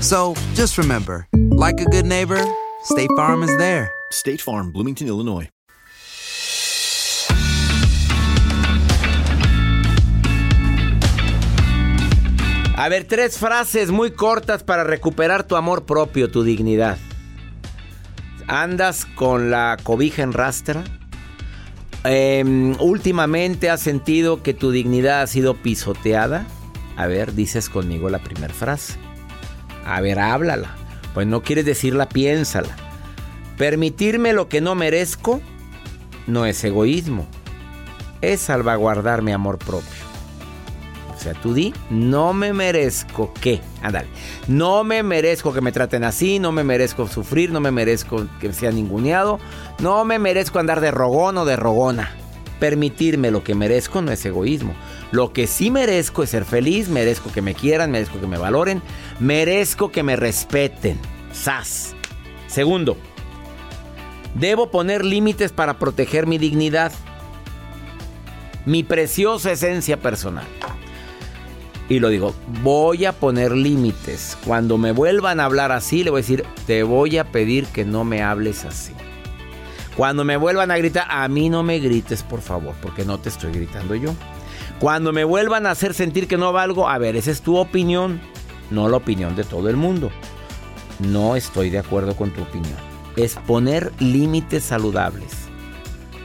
So 0.00 0.34
just 0.54 0.78
remember, 0.78 1.26
like 1.32 1.80
a 1.80 1.84
good 1.86 2.06
neighbor, 2.06 2.42
State 2.82 3.10
Farm 3.16 3.42
is 3.42 3.56
there. 3.58 3.90
State 4.10 4.40
Farm, 4.40 4.72
Bloomington, 4.72 5.08
Illinois. 5.08 5.48
A 12.76 12.88
ver, 12.88 13.04
tres 13.04 13.38
frases 13.38 13.90
muy 13.92 14.10
cortas 14.10 14.64
para 14.64 14.84
recuperar 14.84 15.44
tu 15.44 15.56
amor 15.56 15.86
propio, 15.86 16.30
tu 16.30 16.42
dignidad. 16.42 16.98
¿Andas 18.48 19.06
con 19.06 19.50
la 19.50 19.78
cobija 19.82 20.22
en 20.22 20.32
rastra? 20.32 20.84
Em, 22.02 22.76
últimamente 22.80 23.70
has 23.70 23.80
sentido 23.80 24.42
que 24.42 24.52
tu 24.52 24.70
dignidad 24.70 25.22
ha 25.22 25.26
sido 25.26 25.54
pisoteada. 25.54 26.46
A 26.96 27.06
ver, 27.06 27.34
dices 27.34 27.70
conmigo 27.70 28.10
la 28.10 28.18
primera 28.18 28.52
frase. 28.52 29.03
A 29.84 30.00
ver, 30.00 30.18
háblala. 30.18 30.74
Pues 31.12 31.26
no 31.26 31.42
quieres 31.42 31.64
decirla, 31.64 32.08
piénsala. 32.08 32.74
Permitirme 33.56 34.32
lo 34.32 34.48
que 34.48 34.60
no 34.60 34.74
merezco 34.74 35.40
no 36.26 36.46
es 36.46 36.62
egoísmo. 36.64 37.26
Es 38.20 38.40
salvaguardar 38.40 39.22
mi 39.22 39.32
amor 39.32 39.58
propio. 39.58 40.04
O 41.14 41.18
sea, 41.18 41.34
tú 41.34 41.54
di, 41.54 41.72
no 41.88 42.32
me 42.34 42.52
merezco 42.52 43.32
qué. 43.40 43.60
Ándale. 43.82 44.08
No 44.48 44.84
me 44.84 45.02
merezco 45.02 45.52
que 45.52 45.60
me 45.60 45.72
traten 45.72 46.04
así, 46.04 46.38
no 46.38 46.52
me 46.52 46.64
merezco 46.64 47.06
sufrir, 47.06 47.52
no 47.52 47.60
me 47.60 47.70
merezco 47.70 48.26
que 48.40 48.52
sea 48.52 48.72
ninguneado, 48.72 49.38
no 49.78 50.04
me 50.04 50.18
merezco 50.18 50.58
andar 50.58 50.80
de 50.80 50.90
rogón 50.90 51.38
o 51.38 51.44
de 51.44 51.56
rogona. 51.56 52.10
Permitirme 52.64 53.30
lo 53.30 53.44
que 53.44 53.54
merezco 53.54 54.00
no 54.00 54.10
es 54.10 54.24
egoísmo. 54.24 54.72
Lo 55.10 55.34
que 55.34 55.46
sí 55.46 55.70
merezco 55.70 56.22
es 56.22 56.30
ser 56.30 56.46
feliz, 56.46 56.88
merezco 56.88 57.30
que 57.30 57.42
me 57.42 57.54
quieran, 57.54 57.90
merezco 57.90 58.18
que 58.18 58.26
me 58.26 58.38
valoren, 58.38 58.80
merezco 59.20 59.92
que 59.92 60.02
me 60.02 60.16
respeten. 60.16 60.98
Sas. 61.30 61.94
Segundo, 62.46 62.96
debo 64.34 64.70
poner 64.70 65.04
límites 65.04 65.52
para 65.52 65.78
proteger 65.78 66.26
mi 66.26 66.38
dignidad, 66.38 66.90
mi 68.64 68.82
preciosa 68.82 69.52
esencia 69.52 69.98
personal. 70.00 70.46
Y 71.90 71.98
lo 71.98 72.08
digo, 72.08 72.34
voy 72.62 73.04
a 73.04 73.12
poner 73.12 73.52
límites. 73.52 74.38
Cuando 74.42 74.78
me 74.78 74.92
vuelvan 74.92 75.38
a 75.38 75.44
hablar 75.44 75.70
así, 75.70 76.02
le 76.02 76.08
voy 76.08 76.20
a 76.20 76.22
decir, 76.22 76.46
te 76.66 76.82
voy 76.82 77.18
a 77.18 77.30
pedir 77.30 77.66
que 77.66 77.84
no 77.84 78.04
me 78.04 78.22
hables 78.22 78.64
así. 78.64 78.94
Cuando 79.96 80.24
me 80.24 80.36
vuelvan 80.36 80.70
a 80.70 80.76
gritar, 80.76 81.06
a 81.08 81.26
mí 81.28 81.48
no 81.48 81.62
me 81.62 81.78
grites, 81.78 82.22
por 82.22 82.40
favor, 82.40 82.74
porque 82.82 83.04
no 83.04 83.18
te 83.18 83.28
estoy 83.28 83.52
gritando 83.52 83.94
yo. 83.94 84.14
Cuando 84.80 85.12
me 85.12 85.24
vuelvan 85.24 85.66
a 85.66 85.70
hacer 85.70 85.94
sentir 85.94 86.26
que 86.26 86.36
no 86.36 86.52
valgo, 86.52 86.88
a 86.88 86.98
ver, 86.98 87.14
esa 87.14 87.30
es 87.30 87.42
tu 87.42 87.56
opinión, 87.56 88.20
no 88.70 88.88
la 88.88 88.96
opinión 88.96 89.36
de 89.36 89.44
todo 89.44 89.68
el 89.68 89.76
mundo. 89.76 90.10
No 90.98 91.36
estoy 91.36 91.70
de 91.70 91.78
acuerdo 91.78 92.16
con 92.16 92.30
tu 92.30 92.42
opinión. 92.42 92.76
Es 93.16 93.36
poner 93.46 93.92
límites 94.00 94.64
saludables. 94.64 95.32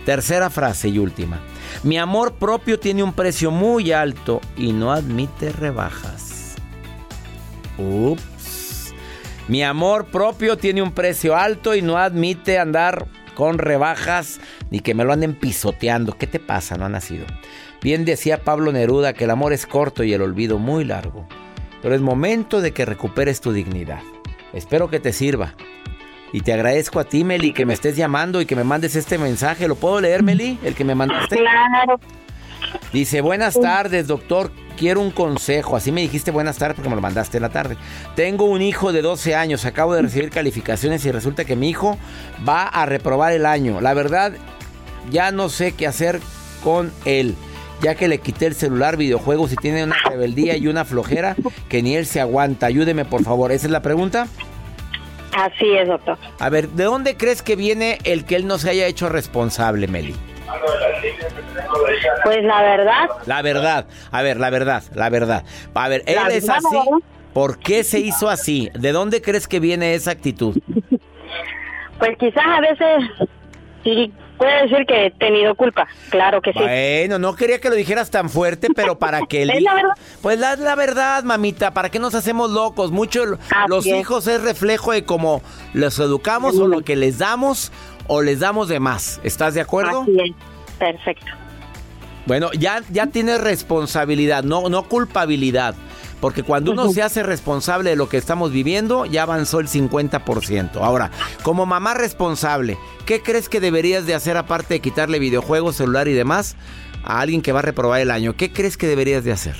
Tercera 0.05 0.49
frase 0.49 0.89
y 0.89 0.97
última. 0.97 1.39
Mi 1.83 1.99
amor 1.99 2.33
propio 2.33 2.79
tiene 2.79 3.03
un 3.03 3.13
precio 3.13 3.51
muy 3.51 3.91
alto 3.91 4.41
y 4.57 4.73
no 4.73 4.91
admite 4.91 5.51
rebajas. 5.51 6.55
Ups. 7.77 8.93
Mi 9.47 9.63
amor 9.63 10.05
propio 10.05 10.57
tiene 10.57 10.81
un 10.81 10.91
precio 10.91 11.35
alto 11.35 11.75
y 11.75 11.81
no 11.81 11.97
admite 11.97 12.59
andar 12.59 13.07
con 13.39 13.57
rebajas 13.57 14.41
ni 14.69 14.81
que 14.81 14.93
me 14.93 15.05
lo 15.05 15.13
anden 15.13 15.33
pisoteando. 15.33 16.17
¿Qué 16.17 16.27
te 16.27 16.41
pasa? 16.41 16.75
No 16.75 16.83
ha 16.83 16.89
nacido. 16.89 17.25
Bien 17.81 18.03
decía 18.03 18.43
Pablo 18.43 18.73
Neruda 18.73 19.13
que 19.13 19.23
el 19.23 19.29
amor 19.29 19.53
es 19.53 19.65
corto 19.65 20.03
y 20.03 20.11
el 20.11 20.21
olvido 20.21 20.59
muy 20.59 20.83
largo. 20.83 21.25
Pero 21.81 21.95
es 21.95 22.01
momento 22.01 22.59
de 22.59 22.73
que 22.73 22.83
recuperes 22.83 23.39
tu 23.39 23.53
dignidad. 23.53 24.01
Espero 24.51 24.89
que 24.89 24.99
te 24.99 25.13
sirva. 25.13 25.53
Y 26.33 26.41
te 26.41 26.51
agradezco 26.51 26.99
a 26.99 27.05
ti, 27.05 27.23
Meli, 27.23 27.53
que 27.53 27.65
me 27.65 27.73
estés 27.73 27.95
llamando 27.95 28.41
y 28.41 28.45
que 28.45 28.57
me 28.57 28.65
mandes 28.65 28.97
este 28.97 29.17
mensaje. 29.17 29.69
¿Lo 29.69 29.75
puedo 29.75 30.01
leer, 30.01 30.21
Meli? 30.21 30.59
El 30.61 30.75
que 30.75 30.83
me 30.83 30.93
mandaste. 30.93 31.37
Claro, 31.37 31.97
Dice, 32.91 33.21
buenas 33.21 33.57
tardes, 33.57 34.07
doctor. 34.07 34.51
Quiero 34.79 35.01
un 35.01 35.11
consejo. 35.11 35.75
Así 35.75 35.91
me 35.91 35.99
dijiste 35.99 36.31
buenas 36.31 36.57
tardes 36.57 36.75
porque 36.75 36.89
me 36.89 36.95
lo 36.95 37.01
mandaste 37.01 37.37
en 37.37 37.43
la 37.43 37.49
tarde. 37.49 37.75
Tengo 38.15 38.45
un 38.45 38.61
hijo 38.61 38.93
de 38.93 39.01
12 39.01 39.35
años. 39.35 39.65
Acabo 39.65 39.93
de 39.93 40.03
recibir 40.03 40.29
calificaciones 40.29 41.05
y 41.05 41.11
resulta 41.11 41.43
que 41.43 41.57
mi 41.57 41.69
hijo 41.69 41.97
va 42.47 42.63
a 42.63 42.85
reprobar 42.85 43.33
el 43.33 43.45
año. 43.45 43.81
La 43.81 43.93
verdad, 43.93 44.31
ya 45.11 45.31
no 45.33 45.49
sé 45.49 45.73
qué 45.73 45.85
hacer 45.85 46.21
con 46.63 46.93
él. 47.03 47.35
ya 47.81 47.95
que 47.95 48.07
le 48.07 48.19
quité 48.19 48.45
el 48.45 48.55
celular, 48.55 48.97
videojuegos 48.97 49.53
y 49.53 49.55
tiene 49.55 49.83
una 49.83 49.95
rebeldía 50.09 50.57
y 50.57 50.67
una 50.67 50.83
flojera 50.85 51.35
que 51.69 51.81
ni 51.81 51.95
él 51.95 52.05
se 52.05 52.21
aguanta. 52.21 52.65
Ayúdeme, 52.65 53.03
por 53.05 53.23
favor. 53.23 53.51
¿Esa 53.51 53.67
es 53.67 53.71
la 53.71 53.81
pregunta? 53.81 54.27
Así 55.33 55.73
es, 55.73 55.87
doctor. 55.87 56.17
A 56.39 56.49
ver, 56.49 56.69
¿de 56.69 56.85
dónde 56.85 57.15
crees 57.15 57.41
que 57.41 57.55
viene 57.55 57.97
el 58.03 58.25
que 58.25 58.35
él 58.35 58.47
no 58.47 58.57
se 58.57 58.69
haya 58.69 58.87
hecho 58.87 59.09
responsable, 59.09 59.87
Meli? 59.87 60.15
Pues 62.23 62.43
la 62.43 62.61
verdad, 62.61 63.09
La 63.25 63.41
verdad. 63.41 63.85
A 64.11 64.21
ver, 64.21 64.37
la 64.37 64.49
verdad, 64.49 64.83
la 64.93 65.09
verdad. 65.09 65.43
A 65.73 65.87
ver, 65.89 66.03
él 66.05 66.15
La 66.15 66.27
es 66.27 66.49
así. 66.49 66.63
¿no? 66.71 66.99
¿Por 67.33 67.59
qué 67.59 67.83
se 67.83 67.99
hizo 67.99 68.29
así? 68.29 68.69
¿De 68.73 68.91
dónde 68.91 69.21
crees 69.21 69.47
que 69.47 69.59
viene 69.59 69.93
esa 69.93 70.11
actitud? 70.11 70.57
pues 71.99 72.17
quizás 72.17 72.43
a 72.45 72.61
veces 72.61 73.27
sí 73.83 74.11
puede 74.37 74.63
decir 74.67 74.85
que 74.87 75.05
he 75.07 75.11
tenido 75.11 75.53
culpa. 75.55 75.87
Claro 76.09 76.41
que 76.41 76.53
sí. 76.53 76.59
Bueno, 76.59 77.19
no 77.19 77.35
quería 77.35 77.59
que 77.59 77.69
lo 77.69 77.75
dijeras 77.75 78.09
tan 78.09 78.29
fuerte, 78.29 78.69
pero 78.75 78.97
para 78.97 79.21
que 79.29 79.43
él... 79.43 79.49
Es 79.51 79.61
la 79.61 79.73
verdad. 79.75 79.93
Pues 80.21 80.39
la, 80.39 80.55
la 80.55 80.75
verdad, 80.75 81.23
mamita, 81.23 81.73
¿para 81.73 81.89
qué 81.89 81.99
nos 81.99 82.15
hacemos 82.15 82.49
locos? 82.51 82.91
Mucho 82.91 83.23
el- 83.23 83.33
Así 83.33 83.69
los 83.69 83.85
es. 83.85 83.95
hijos 83.95 84.27
es 84.27 84.41
reflejo 84.41 84.91
de 84.93 85.03
cómo 85.05 85.41
los 85.73 85.99
educamos 85.99 86.57
o 86.57 86.67
lo 86.67 86.81
que 86.81 86.95
les 86.95 87.17
damos 87.19 87.71
o 88.09 88.21
les 88.21 88.39
damos 88.39 88.67
de 88.67 88.81
más. 88.81 89.21
¿Estás 89.23 89.53
de 89.53 89.61
acuerdo? 89.61 90.01
Así 90.01 90.17
es. 90.19 90.35
Perfecto. 90.77 91.31
Bueno, 92.25 92.51
ya, 92.51 92.81
ya 92.89 93.07
tienes 93.07 93.39
responsabilidad, 93.39 94.43
no, 94.43 94.67
no 94.67 94.83
culpabilidad. 94.83 95.75
Porque 96.19 96.43
cuando 96.43 96.73
uno 96.73 96.89
se 96.89 97.01
hace 97.01 97.23
responsable 97.23 97.91
de 97.91 97.95
lo 97.95 98.09
que 98.09 98.17
estamos 98.17 98.51
viviendo, 98.51 99.05
ya 99.05 99.23
avanzó 99.23 99.61
el 99.61 99.67
50%. 99.67 100.75
Ahora, 100.81 101.11
como 101.43 101.65
mamá 101.65 101.93
responsable, 101.93 102.77
¿qué 103.05 103.21
crees 103.21 103.47
que 103.47 103.61
deberías 103.61 104.05
de 104.05 104.15
hacer 104.15 104.35
aparte 104.35 104.73
de 104.73 104.79
quitarle 104.81 105.19
videojuegos, 105.19 105.77
celular 105.77 106.09
y 106.09 106.13
demás 106.13 106.57
a 107.05 107.21
alguien 107.21 107.41
que 107.41 107.53
va 107.53 107.59
a 107.59 107.61
reprobar 107.61 108.01
el 108.01 108.11
año? 108.11 108.33
¿Qué 108.33 108.51
crees 108.51 108.75
que 108.75 108.87
deberías 108.87 109.23
de 109.23 109.31
hacer? 109.31 109.55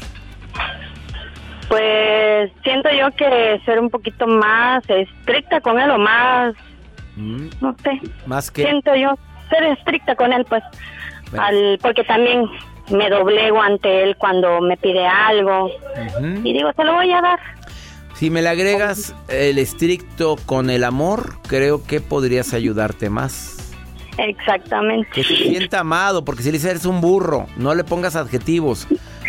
Pues 1.70 2.51
siento 2.63 2.89
yo 2.91 3.10
que 3.15 3.62
ser 3.63 3.79
un 3.79 3.89
poquito 3.89 4.27
más 4.27 4.84
estricta 4.89 5.62
con 5.62 5.79
él 5.79 5.89
o 5.91 5.98
más, 5.98 6.56
no 7.19 7.75
sé, 7.83 8.01
Más 8.25 8.49
que... 8.51 8.63
siento 8.63 8.95
yo 8.95 9.15
ser 9.49 9.63
estricta 9.63 10.15
con 10.15 10.31
él, 10.33 10.45
pues, 10.45 10.63
Bueno. 11.31 11.45
al, 11.45 11.79
porque 11.81 12.03
también 12.03 12.45
me 12.91 13.09
doblego 13.09 13.61
ante 13.61 14.03
él 14.03 14.15
cuando 14.17 14.61
me 14.61 14.77
pide 14.77 15.05
algo 15.05 15.69
y 16.43 16.53
digo, 16.53 16.71
te 16.73 16.83
lo 16.83 16.93
voy 16.93 17.11
a 17.11 17.21
dar. 17.21 17.39
Si 18.15 18.29
me 18.29 18.41
le 18.41 18.49
agregas 18.49 19.15
el 19.29 19.57
estricto 19.59 20.35
con 20.45 20.69
el 20.69 20.83
amor, 20.83 21.35
creo 21.47 21.83
que 21.83 22.01
podrías 22.01 22.53
ayudarte 22.53 23.09
más. 23.09 23.55
Exactamente. 24.17 25.09
Que 25.13 25.23
se 25.23 25.35
sienta 25.35 25.79
amado, 25.79 26.25
porque 26.25 26.43
si 26.43 26.49
le 26.49 26.57
dices 26.57 26.71
eres 26.71 26.85
un 26.85 26.99
burro, 26.99 27.47
no 27.55 27.73
le 27.75 27.83
pongas 27.85 28.15
adjetivos. 28.17 28.88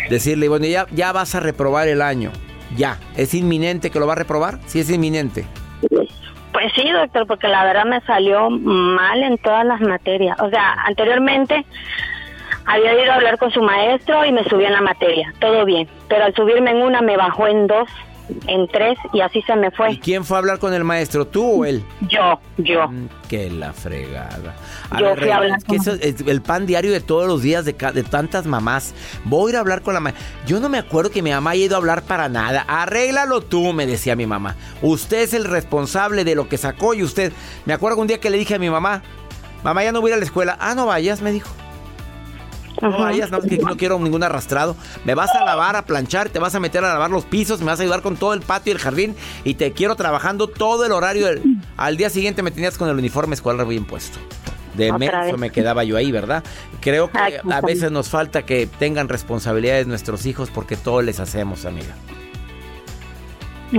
Decirle, 0.09 0.49
bueno, 0.49 0.65
ya, 0.65 0.87
ya 0.91 1.13
vas 1.13 1.35
a 1.35 1.39
reprobar 1.39 1.87
el 1.87 2.01
año. 2.01 2.31
Ya. 2.75 2.99
¿Es 3.15 3.33
inminente 3.33 3.91
que 3.91 3.99
lo 3.99 4.07
va 4.07 4.13
a 4.13 4.17
reprobar? 4.17 4.59
Sí, 4.65 4.79
es 4.81 4.89
inminente. 4.89 5.45
Pues 6.51 6.71
sí, 6.75 6.89
doctor, 6.89 7.27
porque 7.27 7.47
la 7.47 7.63
verdad 7.63 7.85
me 7.85 8.01
salió 8.01 8.49
mal 8.49 9.23
en 9.23 9.37
todas 9.37 9.65
las 9.65 9.79
materias. 9.81 10.39
O 10.41 10.49
sea, 10.49 10.73
anteriormente 10.85 11.65
había 12.65 13.01
ido 13.01 13.11
a 13.11 13.15
hablar 13.15 13.37
con 13.37 13.51
su 13.51 13.61
maestro 13.61 14.25
y 14.25 14.31
me 14.31 14.43
subió 14.43 14.67
en 14.67 14.73
la 14.73 14.81
materia, 14.81 15.33
todo 15.39 15.65
bien. 15.65 15.87
Pero 16.09 16.25
al 16.25 16.35
subirme 16.35 16.71
en 16.71 16.81
una 16.81 17.01
me 17.01 17.17
bajó 17.17 17.47
en 17.47 17.67
dos, 17.67 17.89
en 18.47 18.67
tres 18.67 18.97
y 19.13 19.21
así 19.21 19.41
se 19.43 19.55
me 19.55 19.67
¿Y 19.67 19.71
fue. 19.71 19.99
quién 19.99 20.23
fue 20.25 20.37
a 20.37 20.39
hablar 20.39 20.59
con 20.59 20.73
el 20.73 20.83
maestro? 20.83 21.25
¿Tú 21.27 21.61
o 21.61 21.65
él? 21.65 21.83
Yo, 22.09 22.39
yo. 22.57 22.87
Mm, 22.87 23.07
Que 23.27 23.49
la 23.49 23.73
fregada. 23.73 24.55
Yo 24.99 25.15
fui 25.15 25.29
a 25.29 25.37
hablar 25.37 25.57
es 25.59 25.63
que 25.63 25.77
con- 25.77 25.81
eso 25.81 25.93
es 26.01 26.21
el 26.27 26.41
pan 26.41 26.65
diario 26.65 26.91
de 26.91 26.99
todos 27.01 27.27
los 27.27 27.41
días 27.41 27.65
de, 27.65 27.73
de 27.73 28.03
tantas 28.03 28.45
mamás. 28.45 28.93
Voy 29.25 29.47
a 29.47 29.53
ir 29.53 29.57
a 29.57 29.59
hablar 29.61 29.81
con 29.81 29.93
la 29.93 29.99
mamá. 29.99 30.15
Yo 30.45 30.59
no 30.59 30.69
me 30.69 30.77
acuerdo 30.77 31.11
que 31.11 31.21
mi 31.21 31.31
mamá 31.31 31.51
haya 31.51 31.65
ido 31.65 31.75
a 31.75 31.79
hablar 31.79 32.03
para 32.03 32.27
nada. 32.29 32.65
Arréglalo 32.67 33.41
tú, 33.41 33.73
me 33.73 33.85
decía 33.87 34.15
mi 34.15 34.25
mamá. 34.25 34.55
Usted 34.81 35.21
es 35.21 35.33
el 35.33 35.45
responsable 35.45 36.23
de 36.23 36.35
lo 36.35 36.49
que 36.49 36.57
sacó 36.57 36.93
y 36.93 37.03
usted. 37.03 37.31
Me 37.65 37.73
acuerdo 37.73 37.99
un 38.01 38.07
día 38.07 38.19
que 38.19 38.29
le 38.29 38.37
dije 38.37 38.55
a 38.55 38.59
mi 38.59 38.69
mamá, 38.69 39.01
mamá 39.63 39.83
ya 39.83 39.91
no 39.91 40.01
voy 40.01 40.11
a 40.11 40.13
ir 40.13 40.17
a 40.17 40.19
la 40.19 40.25
escuela. 40.25 40.57
Ah, 40.59 40.75
no 40.75 40.85
vayas, 40.87 41.21
me 41.21 41.31
dijo. 41.31 41.49
No 42.81 42.87
Ajá. 42.89 42.97
vayas, 42.97 43.29
no, 43.31 43.39
que 43.41 43.57
no 43.59 43.77
quiero 43.77 43.99
ningún 43.99 44.23
arrastrado. 44.23 44.75
Me 45.05 45.13
vas 45.15 45.29
a 45.35 45.45
lavar, 45.45 45.75
a 45.75 45.85
planchar, 45.85 46.29
te 46.29 46.39
vas 46.39 46.55
a 46.55 46.59
meter 46.59 46.83
a 46.83 46.89
lavar 46.93 47.11
los 47.11 47.25
pisos, 47.25 47.59
me 47.59 47.67
vas 47.67 47.79
a 47.79 47.83
ayudar 47.83 48.01
con 48.01 48.17
todo 48.17 48.33
el 48.33 48.41
patio 48.41 48.71
y 48.71 48.75
el 48.75 48.81
jardín 48.81 49.15
y 49.43 49.53
te 49.53 49.71
quiero 49.71 49.95
trabajando 49.95 50.47
todo 50.47 50.85
el 50.85 50.91
horario. 50.91 51.27
del- 51.27 51.41
Al 51.77 51.97
día 51.97 52.09
siguiente 52.09 52.41
me 52.41 52.51
tenías 52.51 52.77
con 52.77 52.89
el 52.89 52.97
uniforme 52.97 53.35
escolar 53.35 53.67
bien 53.67 53.85
puesto. 53.85 54.17
De 54.75 54.91
menso 54.93 55.37
me 55.37 55.49
quedaba 55.51 55.83
yo 55.83 55.97
ahí, 55.97 56.11
¿verdad? 56.11 56.43
Creo 56.79 57.11
que 57.11 57.17
Ay, 57.19 57.33
a 57.51 57.59
veces 57.61 57.91
nos 57.91 58.07
falta 58.09 58.43
que 58.45 58.67
tengan 58.79 59.09
responsabilidades 59.09 59.85
nuestros 59.85 60.25
hijos 60.25 60.49
porque 60.49 60.77
todo 60.77 61.01
les 61.01 61.19
hacemos, 61.19 61.65
amiga. 61.65 61.93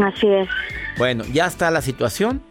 Así 0.05 0.27
es. 0.27 0.49
Bueno, 0.99 1.25
ya 1.33 1.47
está 1.47 1.71
la 1.71 1.83
situación. 1.83 2.43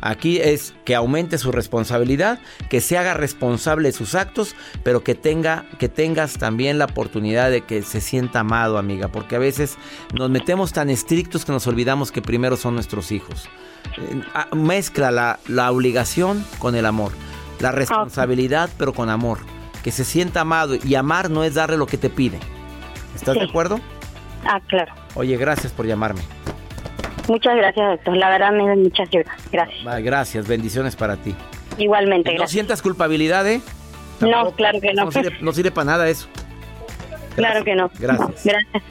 Aquí 0.00 0.38
es 0.38 0.74
que 0.84 0.94
aumente 0.94 1.38
su 1.38 1.52
responsabilidad, 1.52 2.38
que 2.68 2.80
se 2.80 2.96
haga 2.96 3.14
responsable 3.14 3.88
de 3.88 3.92
sus 3.92 4.14
actos, 4.14 4.54
pero 4.82 5.02
que 5.02 5.14
tenga 5.14 5.66
que 5.78 5.88
tengas 5.88 6.34
también 6.34 6.78
la 6.78 6.86
oportunidad 6.86 7.50
de 7.50 7.62
que 7.62 7.82
se 7.82 8.00
sienta 8.00 8.40
amado, 8.40 8.78
amiga, 8.78 9.08
porque 9.08 9.36
a 9.36 9.38
veces 9.38 9.76
nos 10.14 10.30
metemos 10.30 10.72
tan 10.72 10.90
estrictos 10.90 11.44
que 11.44 11.52
nos 11.52 11.66
olvidamos 11.66 12.12
que 12.12 12.22
primero 12.22 12.56
son 12.56 12.74
nuestros 12.74 13.12
hijos. 13.12 13.48
Eh, 13.98 14.22
Mezcla 14.54 15.10
la, 15.10 15.38
la 15.46 15.70
obligación 15.70 16.44
con 16.58 16.74
el 16.74 16.86
amor, 16.86 17.12
la 17.60 17.72
responsabilidad 17.72 18.70
pero 18.78 18.92
con 18.92 19.10
amor, 19.10 19.38
que 19.82 19.90
se 19.90 20.04
sienta 20.04 20.42
amado 20.42 20.76
y 20.76 20.94
amar 20.94 21.30
no 21.30 21.44
es 21.44 21.54
darle 21.54 21.76
lo 21.76 21.86
que 21.86 21.98
te 21.98 22.10
pide. 22.10 22.38
¿Estás 23.14 23.34
de 23.34 23.44
acuerdo? 23.44 23.80
Ah, 24.44 24.60
claro. 24.68 24.94
Oye, 25.14 25.36
gracias 25.36 25.72
por 25.72 25.86
llamarme. 25.86 26.22
Muchas 27.30 27.54
gracias, 27.54 27.88
doctor. 27.90 28.16
La 28.16 28.28
verdad 28.28 28.50
me 28.50 28.66
da 28.66 28.74
muchas 28.74 29.08
gracias. 29.52 30.02
Gracias. 30.02 30.48
Bendiciones 30.48 30.96
para 30.96 31.16
ti. 31.16 31.32
Igualmente, 31.78 32.30
No 32.30 32.38
gracias. 32.38 32.50
sientas 32.50 32.82
culpabilidad, 32.82 33.46
¿eh? 33.46 33.60
No, 34.18 34.50
claro 34.50 34.80
que 34.80 34.92
no. 34.92 35.04
No 35.04 35.12
sirve, 35.12 35.38
no 35.40 35.52
sirve 35.52 35.70
para 35.70 35.84
nada 35.84 36.08
eso. 36.08 36.26
Claro 37.36 37.62
que 37.64 37.76
no. 37.76 37.88
Gracias. 38.00 38.44
Gracias. 38.44 38.82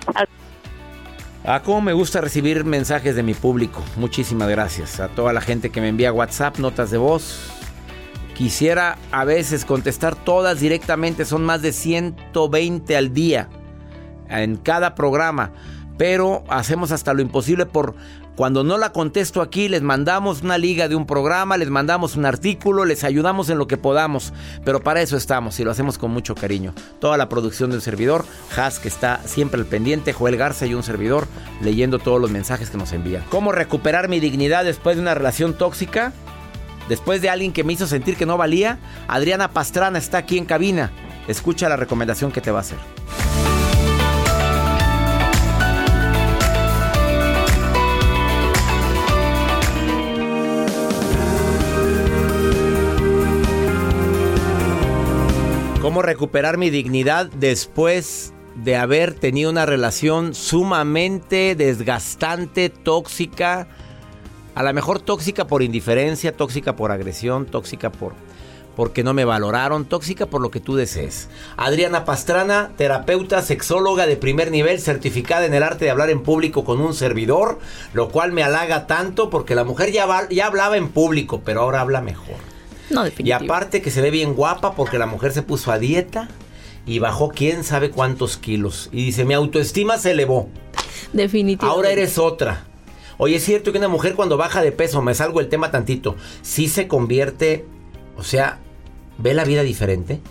Ah, 1.44 1.62
cómo 1.64 1.82
me 1.82 1.92
gusta 1.92 2.22
recibir 2.22 2.64
mensajes 2.64 3.14
de 3.18 3.24
mi 3.24 3.34
público. 3.34 3.84
Muchísimas 3.98 4.48
gracias 4.48 5.02
a 5.02 5.10
toda 5.10 5.34
la 5.34 5.42
gente 5.42 5.70
que 5.70 5.82
me 5.82 5.90
envía 5.90 6.14
WhatsApp, 6.14 6.60
notas 6.60 6.92
de 6.92 6.98
voz. 6.98 7.52
Quisiera 8.36 8.98
a 9.12 9.26
veces 9.26 9.66
contestar 9.66 10.16
todas 10.16 10.62
directamente, 10.62 11.26
son 11.26 11.44
más 11.44 11.62
de 11.62 11.74
120 11.74 12.96
al 12.96 13.14
día 13.14 13.50
en 14.30 14.56
cada 14.56 14.96
programa, 14.96 15.52
pero 15.98 16.46
hacemos 16.48 16.94
hasta 16.94 17.14
lo 17.14 17.22
imposible 17.22 17.66
por 17.66 17.96
cuando 18.40 18.64
no 18.64 18.78
la 18.78 18.94
contesto 18.94 19.42
aquí, 19.42 19.68
les 19.68 19.82
mandamos 19.82 20.44
una 20.44 20.58
liga 20.58 20.88
de 20.88 20.96
un 20.96 21.06
programa, 21.06 21.58
les 21.58 21.70
mandamos 21.70 22.16
un 22.16 22.24
artículo, 22.24 22.86
les 22.86 23.04
ayudamos 23.04 23.50
en 23.50 23.58
lo 23.58 23.68
que 23.68 23.76
podamos, 23.76 24.32
pero 24.64 24.80
para 24.80 25.02
eso 25.02 25.18
estamos 25.18 25.60
y 25.60 25.66
lo 25.66 25.72
hacemos 25.72 25.98
con 25.98 26.12
mucho 26.12 26.36
cariño. 26.36 26.74
Toda 27.02 27.18
la 27.18 27.28
producción 27.28 27.70
del 27.70 27.82
servidor, 27.82 28.24
Has 28.56 28.80
que 28.80 28.88
está 28.88 29.20
siempre 29.26 29.60
al 29.60 29.66
pendiente, 29.66 30.14
Joel 30.14 30.38
Garza 30.38 30.66
y 30.66 30.74
un 30.74 30.84
servidor 30.84 31.28
leyendo 31.60 32.00
todos 32.00 32.22
los 32.22 32.32
mensajes 32.32 32.70
que 32.70 32.78
nos 32.78 32.94
envían. 32.94 33.26
¿Cómo 33.30 33.52
recuperar 33.52 34.08
mi 34.08 34.22
dignidad 34.22 34.64
después 34.64 34.96
de 34.96 35.02
una 35.02 35.16
relación 35.16 35.54
tóxica? 35.54 36.14
Después 36.88 37.22
de 37.22 37.30
alguien 37.30 37.52
que 37.52 37.66
me 37.66 37.74
hizo 37.74 37.88
sentir 37.88 38.16
que 38.16 38.26
no 38.26 38.38
valía, 38.38 38.80
Adriana 39.10 39.52
Pastrana 39.52 40.00
está 40.00 40.18
aquí 40.18 40.38
en 40.38 40.46
cabina. 40.46 40.94
Escucha 41.28 41.68
la 41.68 41.76
recomendación 41.76 42.32
que 42.32 42.40
te 42.40 42.52
va 42.52 42.60
a 42.60 42.62
hacer. 42.62 42.78
¿Cómo 55.90 56.04
recuperar 56.04 56.60
mi 56.60 56.70
dignidad 56.70 57.32
después 57.32 58.32
de 58.54 58.76
haber 58.76 59.16
tenido 59.16 59.50
una 59.50 59.66
relación 59.66 60.36
sumamente 60.36 61.56
desgastante, 61.56 62.70
tóxica? 62.70 63.68
A 64.54 64.62
lo 64.62 64.72
mejor 64.72 65.00
tóxica 65.00 65.48
por 65.48 65.64
indiferencia, 65.64 66.38
tóxica 66.38 66.76
por 66.76 66.92
agresión, 66.92 67.48
tóxica 67.48 67.92
por 67.92 68.14
porque 68.76 69.04
no 69.04 69.16
me 69.16 69.26
valoraron, 69.26 69.84
tóxica 69.84 70.28
por 70.28 70.42
lo 70.42 70.52
que 70.52 70.60
tú 70.60 70.76
desees. 70.76 71.28
Adriana 71.58 72.06
Pastrana, 72.06 72.70
terapeuta, 72.78 73.42
sexóloga 73.42 74.06
de 74.06 74.16
primer 74.16 74.52
nivel, 74.52 74.80
certificada 74.80 75.48
en 75.48 75.56
el 75.56 75.64
arte 75.64 75.86
de 75.86 75.92
hablar 75.92 76.12
en 76.12 76.22
público 76.22 76.66
con 76.66 76.82
un 76.82 76.94
servidor, 76.94 77.58
lo 77.94 78.10
cual 78.10 78.32
me 78.32 78.44
halaga 78.44 78.86
tanto 78.86 79.32
porque 79.32 79.56
la 79.56 79.64
mujer 79.64 79.92
ya, 79.92 80.28
ya 80.30 80.46
hablaba 80.46 80.78
en 80.78 80.90
público, 80.90 81.42
pero 81.44 81.62
ahora 81.62 81.82
habla 81.82 82.02
mejor. 82.02 82.49
No, 82.90 83.04
Y 83.18 83.32
aparte 83.32 83.82
que 83.82 83.92
se 83.92 84.02
ve 84.02 84.12
bien 84.12 84.34
guapa 84.34 84.76
porque 84.76 84.98
la 84.98 85.06
mujer 85.06 85.32
se 85.32 85.42
puso 85.42 85.72
a 85.72 85.80
dieta 85.80 86.28
y 86.86 87.00
bajó 87.00 87.30
quién 87.30 87.64
sabe 87.64 87.92
cuántos 87.92 88.38
kilos. 88.38 88.90
Y 88.92 89.06
dice, 89.06 89.26
mi 89.26 89.34
autoestima 89.34 89.98
se 89.98 90.12
elevó. 90.12 90.50
Definitivamente. 91.14 91.66
Ahora 91.66 91.92
eres 91.92 92.18
otra. 92.18 92.66
Oye, 93.18 93.36
es 93.36 93.44
cierto 93.44 93.72
que 93.72 93.78
una 93.78 93.90
mujer 93.90 94.16
cuando 94.16 94.38
baja 94.38 94.62
de 94.62 94.72
peso, 94.72 95.02
me 95.02 95.14
salgo 95.14 95.40
el 95.40 95.50
tema 95.50 95.72
tantito, 95.72 96.16
sí 96.42 96.70
se 96.70 96.88
convierte, 96.88 97.66
o 98.18 98.24
sea, 98.24 98.60
ve 99.18 99.34
la 99.34 99.44
vida 99.44 99.62
diferente. 99.62 100.22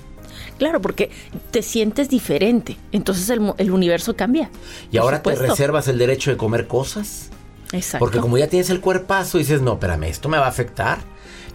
Claro, 0.59 0.81
porque 0.81 1.11
te 1.51 1.63
sientes 1.63 2.09
diferente. 2.09 2.77
Entonces 2.91 3.31
el, 3.31 3.71
universo 3.71 4.17
cambia. 4.17 4.51
Y 4.91 4.97
ahora 4.97 5.23
te 5.23 5.31
supuesto. 5.31 5.53
reservas 5.53 5.87
el 5.89 5.99
derecho 5.99 6.31
de 6.31 6.37
comer 6.37 6.67
cosas. 6.67 7.31
Exacto. 7.73 7.99
Porque 8.01 8.19
como 8.21 8.39
ya 8.39 8.49
tienes 8.49 8.71
el 8.71 8.81
cuerpazo, 8.81 9.39
dices, 9.39 9.61
no, 9.61 9.75
espérame, 9.75 10.05
esto 10.05 10.29
me 10.29 10.39
va 10.39 10.47
a 10.47 10.49
afectar. 10.49 10.99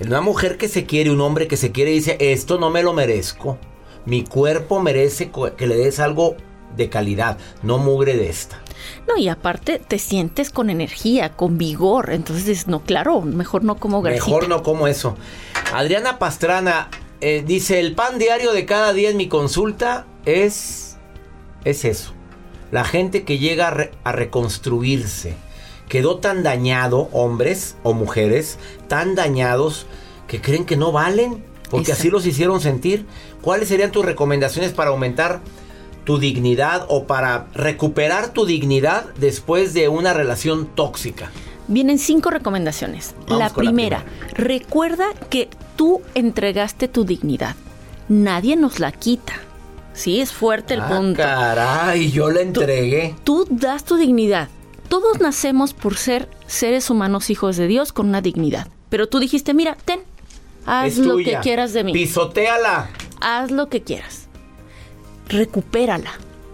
Una 0.05 0.21
mujer 0.21 0.57
que 0.57 0.67
se 0.67 0.85
quiere, 0.85 1.11
un 1.11 1.21
hombre 1.21 1.47
que 1.47 1.57
se 1.57 1.71
quiere, 1.71 1.91
dice, 1.91 2.17
esto 2.19 2.57
no 2.59 2.69
me 2.69 2.83
lo 2.83 2.93
merezco. 2.93 3.57
Mi 4.05 4.23
cuerpo 4.23 4.81
merece 4.81 5.31
que 5.57 5.67
le 5.67 5.75
des 5.77 5.99
algo 5.99 6.35
de 6.75 6.89
calidad, 6.89 7.37
no 7.61 7.77
mugre 7.77 8.17
de 8.17 8.29
esta. 8.29 8.59
No, 9.07 9.17
y 9.17 9.29
aparte 9.29 9.79
te 9.79 9.99
sientes 9.99 10.49
con 10.49 10.69
energía, 10.69 11.29
con 11.29 11.57
vigor. 11.57 12.11
Entonces 12.11 12.67
no, 12.67 12.81
claro, 12.83 13.21
mejor 13.21 13.63
no 13.63 13.75
como 13.75 14.01
grasita. 14.01 14.25
Mejor 14.25 14.49
no 14.49 14.61
como 14.63 14.87
eso. 14.87 15.15
Adriana 15.73 16.19
Pastrana 16.19 16.89
eh, 17.21 17.43
dice, 17.45 17.79
el 17.79 17.95
pan 17.95 18.19
diario 18.19 18.51
de 18.51 18.65
cada 18.65 18.91
día 18.91 19.09
en 19.09 19.17
mi 19.17 19.29
consulta 19.29 20.05
es, 20.25 20.97
es 21.63 21.85
eso. 21.85 22.13
La 22.71 22.83
gente 22.83 23.23
que 23.23 23.37
llega 23.37 23.67
a, 23.69 23.71
re- 23.71 23.91
a 24.03 24.11
reconstruirse. 24.11 25.35
Quedó 25.87 26.17
tan 26.17 26.41
dañado, 26.43 27.07
hombres 27.11 27.75
o 27.83 27.93
mujeres, 27.93 28.57
tan 28.87 29.13
dañados 29.15 29.85
que 30.33 30.41
creen 30.41 30.65
que 30.65 30.75
no 30.77 30.91
valen, 30.91 31.43
porque 31.69 31.91
así 31.91 32.07
Exacto. 32.07 32.17
los 32.17 32.25
hicieron 32.25 32.59
sentir. 32.59 33.05
¿Cuáles 33.43 33.67
serían 33.67 33.91
tus 33.91 34.03
recomendaciones 34.03 34.71
para 34.71 34.89
aumentar 34.89 35.41
tu 36.05 36.17
dignidad 36.17 36.87
o 36.89 37.05
para 37.05 37.45
recuperar 37.53 38.29
tu 38.33 38.47
dignidad 38.47 39.05
después 39.19 39.75
de 39.75 39.89
una 39.89 40.11
relación 40.11 40.65
tóxica? 40.65 41.29
Vienen 41.67 41.99
cinco 41.99 42.31
recomendaciones. 42.31 43.13
La 43.27 43.51
primera, 43.51 44.03
recuerda 44.33 45.05
que 45.29 45.49
tú 45.75 46.01
entregaste 46.15 46.87
tu 46.87 47.05
dignidad. 47.05 47.55
Nadie 48.09 48.55
nos 48.55 48.79
la 48.79 48.91
quita. 48.91 49.33
Sí, 49.93 50.19
es 50.19 50.31
fuerte 50.33 50.73
el 50.73 50.81
Ah, 50.81 50.89
punto. 50.89 51.17
caray, 51.21 52.09
yo 52.11 52.31
la 52.31 52.41
entregué. 52.41 53.13
Tú 53.23 53.45
das 53.51 53.83
tu 53.83 53.97
dignidad. 53.97 54.49
Todos 54.89 55.19
nacemos 55.21 55.75
por 55.75 55.95
ser 55.95 56.27
seres 56.47 56.89
humanos 56.89 57.29
hijos 57.29 57.55
de 57.55 57.67
Dios 57.67 57.93
con 57.93 58.07
una 58.09 58.21
dignidad. 58.21 58.67
Pero 58.89 59.07
tú 59.07 59.19
dijiste, 59.19 59.53
mira, 59.53 59.77
ten, 59.85 60.01
haz 60.65 60.93
Es 60.93 60.97
lo 60.99 61.13
tuya. 61.13 61.37
que 61.39 61.43
quieras 61.43 61.73
de 61.73 61.83
mí. 61.83 61.93
Pisotéala. 61.93 62.89
Haz 63.21 63.51
lo 63.51 63.69
que 63.69 63.81
quieras. 63.81 64.27
Recupérala. 65.29 66.11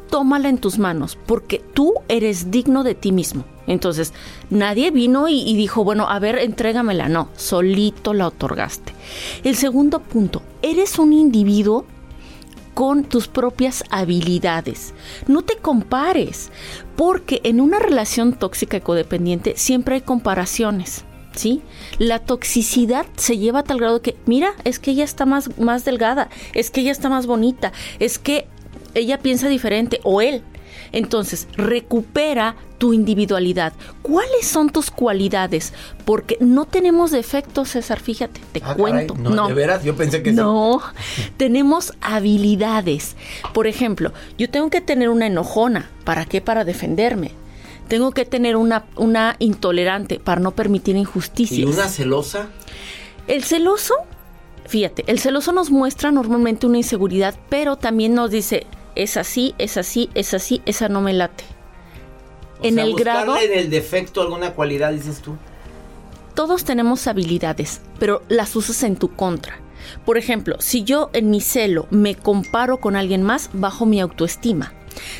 Tómala 0.10 0.50
en 0.50 0.58
tus 0.58 0.80
manos, 0.80 1.18
porque 1.28 1.62
tú 1.74 1.94
eres 2.08 2.50
digno 2.50 2.84
de 2.84 2.96
ti 2.96 3.12
mismo. 3.12 3.46
Entonces, 3.68 4.12
nadie 4.50 4.90
vino 4.90 5.28
y, 5.28 5.42
y 5.42 5.56
dijo, 5.56 5.84
bueno, 5.84 6.10
a 6.10 6.18
ver, 6.18 6.40
entrégamela. 6.40 7.10
No, 7.10 7.30
solito 7.36 8.16
la 8.16 8.28
otorgaste. 8.28 8.92
El 9.44 9.56
segundo 9.56 10.00
punto, 10.00 10.42
eres 10.64 10.98
un 10.98 11.14
individuo 11.14 11.86
con 12.74 13.04
tus 13.04 13.28
propias 13.28 13.84
habilidades. 13.92 14.96
No 15.28 15.44
te 15.44 15.58
compares, 15.58 16.50
porque 16.96 17.42
en 17.44 17.62
una 17.62 17.78
relación 17.78 18.34
tóxica 18.34 18.78
y 18.78 18.82
codependiente 18.82 19.54
siempre 19.58 19.96
hay 19.96 20.02
comparaciones. 20.02 21.04
¿Sí? 21.40 21.62
La 22.00 22.20
toxicidad 22.20 23.06
se 23.16 23.38
lleva 23.38 23.60
a 23.60 23.64
tal 23.64 23.80
grado 23.80 24.02
que, 24.02 24.18
mira, 24.26 24.52
es 24.66 24.78
que 24.78 24.92
ella 24.92 25.06
está 25.06 25.26
más, 25.26 25.58
más 25.58 25.86
delgada, 25.86 26.28
es 26.54 26.70
que 26.70 26.82
ella 26.82 26.92
está 26.92 27.08
más 27.08 27.28
bonita, 27.28 27.72
es 28.00 28.20
que 28.20 28.46
ella 28.94 29.20
piensa 29.20 29.48
diferente 29.48 30.02
o 30.04 30.20
él. 30.20 30.44
Entonces, 30.92 31.48
recupera 31.56 32.56
tu 32.78 32.92
individualidad. 32.94 33.72
¿Cuáles 34.02 34.48
son 34.48 34.70
tus 34.70 34.92
cualidades? 34.92 35.72
Porque 36.04 36.36
no 36.42 36.66
tenemos 36.66 37.12
defectos, 37.12 37.70
César, 37.70 38.02
fíjate, 38.02 38.42
te 38.52 38.60
Ah, 38.60 38.76
caray, 38.76 39.08
cuento. 39.08 39.16
no, 39.16 39.48
¿de 39.48 39.54
veras? 39.54 39.84
Yo 39.86 39.96
pensé 39.96 40.22
que 40.22 40.32
sí. 40.32 40.36
No, 40.36 40.82
tenemos 41.38 41.94
habilidades. 42.02 43.16
Por 43.54 43.68
ejemplo, 43.68 44.12
yo 44.38 44.50
tengo 44.50 44.70
que 44.70 44.82
tener 44.82 45.08
una 45.10 45.28
enojona. 45.28 45.90
¿Para 46.04 46.26
qué? 46.26 46.42
Para 46.42 46.66
defenderme. 46.66 47.32
Tengo 47.90 48.12
que 48.12 48.24
tener 48.24 48.56
una, 48.56 48.86
una 48.96 49.36
intolerante 49.40 50.20
para 50.20 50.40
no 50.40 50.52
permitir 50.52 50.96
injusticias. 50.96 51.60
¿Y 51.60 51.66
una 51.66 51.90
celosa? 51.90 52.48
El 53.28 53.44
celoso, 53.44 53.96
fíjate, 54.68 55.04
el 55.08 55.20
celoso 55.20 55.52
nos 55.52 55.70
muestra 55.72 56.12
normalmente 56.12 56.66
una 56.66 56.78
inseguridad, 56.78 57.36
pero 57.50 57.76
también 57.76 58.14
nos 58.14 58.32
dice, 58.32 58.66
es 58.96 59.18
así, 59.18 59.54
es 59.58 59.76
así, 59.78 60.10
es 60.14 60.34
así, 60.34 60.62
esa 60.66 60.88
no 60.88 61.02
me 61.02 61.14
late. 61.14 61.44
O 62.62 62.66
en 62.66 62.76
sea, 62.76 62.84
el 62.86 62.96
grado, 62.96 63.38
en 63.38 63.54
el 63.54 63.70
defecto 63.70 64.22
alguna 64.22 64.54
cualidad, 64.54 64.92
dices 64.94 65.22
tú. 65.22 65.36
todos 66.36 66.64
tenemos 66.64 67.08
habilidades, 67.08 67.82
pero 68.00 68.22
las 68.30 68.56
usas 68.56 68.84
en 68.84 68.96
tu 68.96 69.14
contra. 69.16 69.60
Por 70.06 70.18
ejemplo, 70.18 70.58
si 70.60 70.84
yo 70.84 71.10
en 71.14 71.30
mi 71.30 71.42
celo 71.42 71.88
me 71.90 72.16
comparo 72.16 72.78
con 72.78 72.96
alguien 72.96 73.24
más, 73.24 73.50
bajo 73.54 73.86
mi 73.86 74.00
autoestima. 74.02 74.74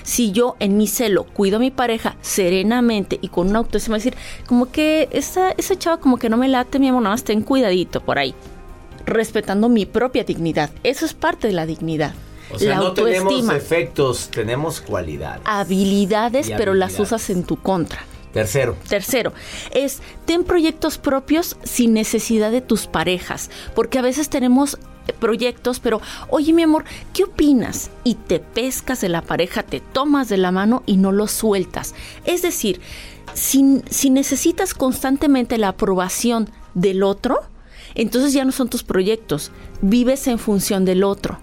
Si 0.04 0.32
yo 0.32 0.56
en 0.60 0.78
mi 0.78 0.88
celo 0.88 1.24
cuido 1.26 1.58
a 1.58 1.60
mi 1.60 1.72
pareja 1.72 2.16
serenamente 2.22 3.20
y 3.22 3.30
con 3.30 3.50
una 3.50 3.60
autoestima, 3.60 3.98
decir, 3.98 4.16
como 4.46 4.72
que 4.72 5.10
esa, 5.12 5.52
esa 5.52 5.78
chava 5.78 6.00
como 6.00 6.18
que 6.18 6.30
no 6.30 6.38
me 6.38 6.48
late, 6.48 6.80
mi 6.80 6.88
amor, 6.90 7.04
nada 7.04 7.14
más 7.16 7.24
ten 7.24 7.42
cuidadito 7.42 8.02
por 8.02 8.20
ahí. 8.20 8.34
Respetando 9.06 9.70
mi 9.70 9.86
propia 9.86 10.24
dignidad. 10.24 10.70
Eso 10.84 11.06
es 11.06 11.14
parte 11.14 11.48
de 11.48 11.54
la 11.54 11.66
dignidad. 11.66 12.14
O 12.52 12.60
sea, 12.60 12.70
la 12.70 12.76
no 12.78 12.94
tenemos 12.94 13.34
autoestima. 13.34 13.56
efectos, 13.56 14.30
tenemos 14.32 14.82
cualidades. 14.82 15.42
habilidades, 15.46 16.52
pero 16.58 16.74
las 16.74 17.00
usas 17.00 17.30
en 17.30 17.44
tu 17.44 17.58
contra. 17.58 18.04
Tercero, 18.34 18.76
Tercero, 18.88 19.34
es 19.72 20.02
ten 20.26 20.44
proyectos 20.44 21.00
propios 21.00 21.58
sin 21.64 21.94
necesidad 21.94 22.52
de 22.52 22.62
tus 22.62 22.86
parejas, 22.86 23.50
porque 23.74 23.98
a 23.98 24.04
veces 24.04 24.30
tenemos 24.30 24.78
proyectos, 25.14 25.80
pero 25.80 26.02
oye 26.30 26.54
mi 26.54 26.64
amor, 26.64 26.86
¿qué 27.14 27.24
opinas? 27.24 27.92
Y 28.04 28.16
te 28.16 28.40
pescas 28.40 29.02
de 29.02 29.10
la 29.10 29.22
pareja, 29.22 29.64
te 29.64 29.80
tomas 29.80 30.30
de 30.30 30.38
la 30.38 30.52
mano 30.52 30.84
y 30.86 30.98
no 30.98 31.12
lo 31.12 31.28
sueltas. 31.28 31.96
Es 32.26 32.42
decir, 32.42 32.82
si, 33.34 33.82
si 33.90 34.10
necesitas 34.10 34.74
constantemente 34.74 35.58
la 35.58 35.70
aprobación 35.70 36.50
del 36.74 37.04
otro, 37.04 37.42
entonces 37.96 38.34
ya 38.34 38.46
no 38.46 38.52
son 38.52 38.70
tus 38.70 38.84
proyectos, 38.84 39.52
vives 39.82 40.28
en 40.28 40.40
función 40.40 40.86
del 40.86 41.04
otro. 41.04 41.40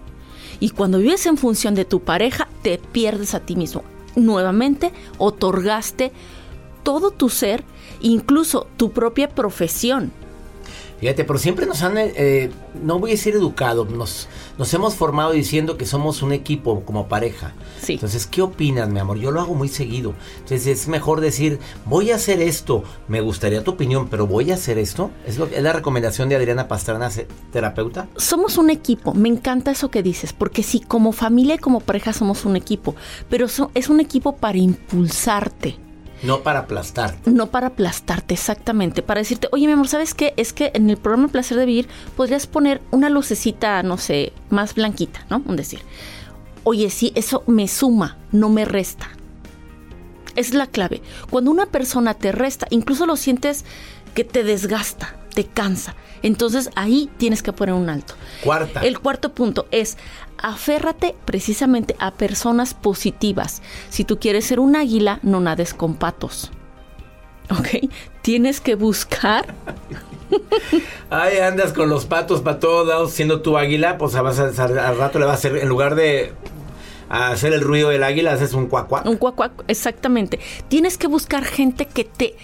Y 0.59 0.69
cuando 0.71 0.99
vives 0.99 1.25
en 1.25 1.37
función 1.37 1.75
de 1.75 1.85
tu 1.85 2.01
pareja, 2.01 2.47
te 2.63 2.77
pierdes 2.77 3.33
a 3.35 3.39
ti 3.41 3.55
mismo. 3.55 3.83
Nuevamente, 4.15 4.91
otorgaste 5.19 6.11
todo 6.83 7.11
tu 7.11 7.29
ser, 7.29 7.63
incluso 8.01 8.67
tu 8.77 8.91
propia 8.91 9.29
profesión. 9.29 10.11
Fíjate, 10.99 11.23
pero 11.23 11.39
siempre 11.39 11.65
nos 11.65 11.81
han, 11.83 11.95
eh, 11.97 12.49
no 12.83 12.99
voy 12.99 13.11
a 13.11 13.13
decir 13.13 13.35
educado, 13.35 13.85
nos, 13.85 14.27
nos 14.57 14.73
hemos 14.73 14.95
formado 14.95 15.31
diciendo 15.31 15.77
que 15.77 15.85
somos 15.85 16.21
un 16.21 16.31
equipo 16.33 16.83
como 16.83 17.07
pareja. 17.07 17.53
Sí. 17.81 17.93
Entonces, 17.93 18.25
¿qué 18.27 18.41
opinas, 18.41 18.89
mi 18.89 18.99
amor? 18.99 19.17
Yo 19.17 19.31
lo 19.31 19.39
hago 19.41 19.53
muy 19.55 19.69
seguido. 19.69 20.13
Entonces, 20.39 20.67
es 20.67 20.87
mejor 20.87 21.21
decir, 21.21 21.59
voy 21.85 22.11
a 22.11 22.15
hacer 22.15 22.41
esto. 22.41 22.83
Me 23.07 23.21
gustaría 23.21 23.63
tu 23.63 23.71
opinión, 23.71 24.07
pero 24.09 24.27
voy 24.27 24.51
a 24.51 24.55
hacer 24.55 24.77
esto. 24.77 25.11
Es, 25.25 25.37
lo, 25.37 25.45
es 25.47 25.61
la 25.63 25.73
recomendación 25.73 26.29
de 26.29 26.35
Adriana 26.35 26.67
Pastrana, 26.67 27.09
terapeuta. 27.51 28.07
Somos 28.17 28.57
un 28.57 28.69
equipo, 28.69 29.13
me 29.13 29.29
encanta 29.29 29.71
eso 29.71 29.89
que 29.91 30.03
dices, 30.03 30.33
porque 30.33 30.63
sí, 30.63 30.79
como 30.79 31.11
familia 31.11 31.55
y 31.55 31.59
como 31.59 31.79
pareja 31.79 32.13
somos 32.13 32.45
un 32.45 32.55
equipo, 32.55 32.95
pero 33.29 33.47
so- 33.47 33.71
es 33.73 33.89
un 33.89 33.99
equipo 33.99 34.35
para 34.35 34.57
impulsarte. 34.57 35.77
No 36.23 36.41
para 36.41 36.59
aplastarte. 36.59 37.29
No 37.29 37.47
para 37.47 37.67
aplastarte, 37.67 38.33
exactamente. 38.33 39.01
Para 39.01 39.21
decirte, 39.21 39.47
oye, 39.51 39.67
mi 39.67 39.73
amor, 39.73 39.87
¿sabes 39.87 40.13
qué? 40.13 40.33
Es 40.37 40.51
que 40.51 40.71
en 40.73 40.89
el 40.89 40.97
programa 40.97 41.27
Placer 41.27 41.57
de 41.57 41.65
Vivir 41.65 41.87
podrías 42.15 42.47
poner 42.47 42.81
una 42.91 43.09
lucecita, 43.09 43.83
no 43.83 43.97
sé, 43.97 44.33
más 44.49 44.73
blanquita, 44.73 45.25
¿no? 45.29 45.43
Un 45.45 45.55
decir. 45.55 45.81
Oye, 46.63 46.89
sí, 46.89 47.11
eso 47.15 47.43
me 47.47 47.67
suma, 47.67 48.17
no 48.31 48.49
me 48.49 48.65
resta. 48.65 49.09
Es 50.35 50.53
la 50.53 50.67
clave. 50.67 51.01
Cuando 51.29 51.51
una 51.51 51.67
persona 51.67 52.13
te 52.13 52.31
resta, 52.31 52.67
incluso 52.69 53.05
lo 53.05 53.15
sientes 53.15 53.63
que 54.13 54.23
te 54.23 54.43
desgasta, 54.43 55.15
te 55.33 55.45
cansa. 55.45 55.95
Entonces 56.23 56.69
ahí 56.75 57.09
tienes 57.17 57.43
que 57.43 57.53
poner 57.53 57.75
un 57.75 57.89
alto. 57.89 58.13
Cuarta. 58.43 58.81
El 58.81 58.99
cuarto 58.99 59.33
punto 59.33 59.67
es 59.71 59.97
aférrate 60.37 61.15
precisamente 61.25 61.95
a 61.99 62.11
personas 62.11 62.73
positivas. 62.73 63.61
Si 63.89 64.03
tú 64.03 64.19
quieres 64.19 64.45
ser 64.45 64.59
un 64.59 64.75
águila, 64.75 65.19
no 65.23 65.39
nades 65.39 65.73
con 65.73 65.95
patos. 65.95 66.51
¿Ok? 67.49 67.89
Tienes 68.21 68.59
que 68.61 68.75
buscar. 68.75 69.53
Ay, 71.09 71.37
andas 71.37 71.71
con 71.73 71.89
los 71.89 72.05
patos 72.05 72.41
para 72.41 72.59
todos 72.59 72.87
lados, 72.87 73.11
siendo 73.13 73.41
tu 73.41 73.57
águila, 73.57 73.97
pues 73.97 74.13
vas 74.13 74.39
a- 74.39 74.63
al 74.63 74.97
rato 74.97 75.19
le 75.19 75.25
vas 75.25 75.35
a 75.35 75.37
hacer, 75.37 75.57
en 75.57 75.69
lugar 75.69 75.95
de 75.95 76.33
hacer 77.09 77.53
el 77.53 77.61
ruido 77.61 77.89
del 77.89 78.03
águila, 78.03 78.33
haces 78.33 78.53
un 78.53 78.67
cuacuac. 78.67 79.05
Un 79.05 79.15
cuacuac, 79.15 79.63
exactamente. 79.69 80.39
Tienes 80.67 80.97
que 80.97 81.07
buscar 81.07 81.45
gente 81.45 81.85
que 81.85 82.03
te 82.03 82.35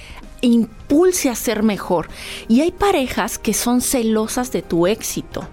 impulse 0.48 1.30
a 1.30 1.36
ser 1.36 1.64
mejor. 1.64 2.08
Y 2.48 2.62
hay 2.62 2.72
parejas 2.72 3.38
que 3.40 3.54
son 3.54 3.82
celosas 3.82 4.52
de 4.52 4.62
tu 4.62 4.88
éxito. 4.88 5.48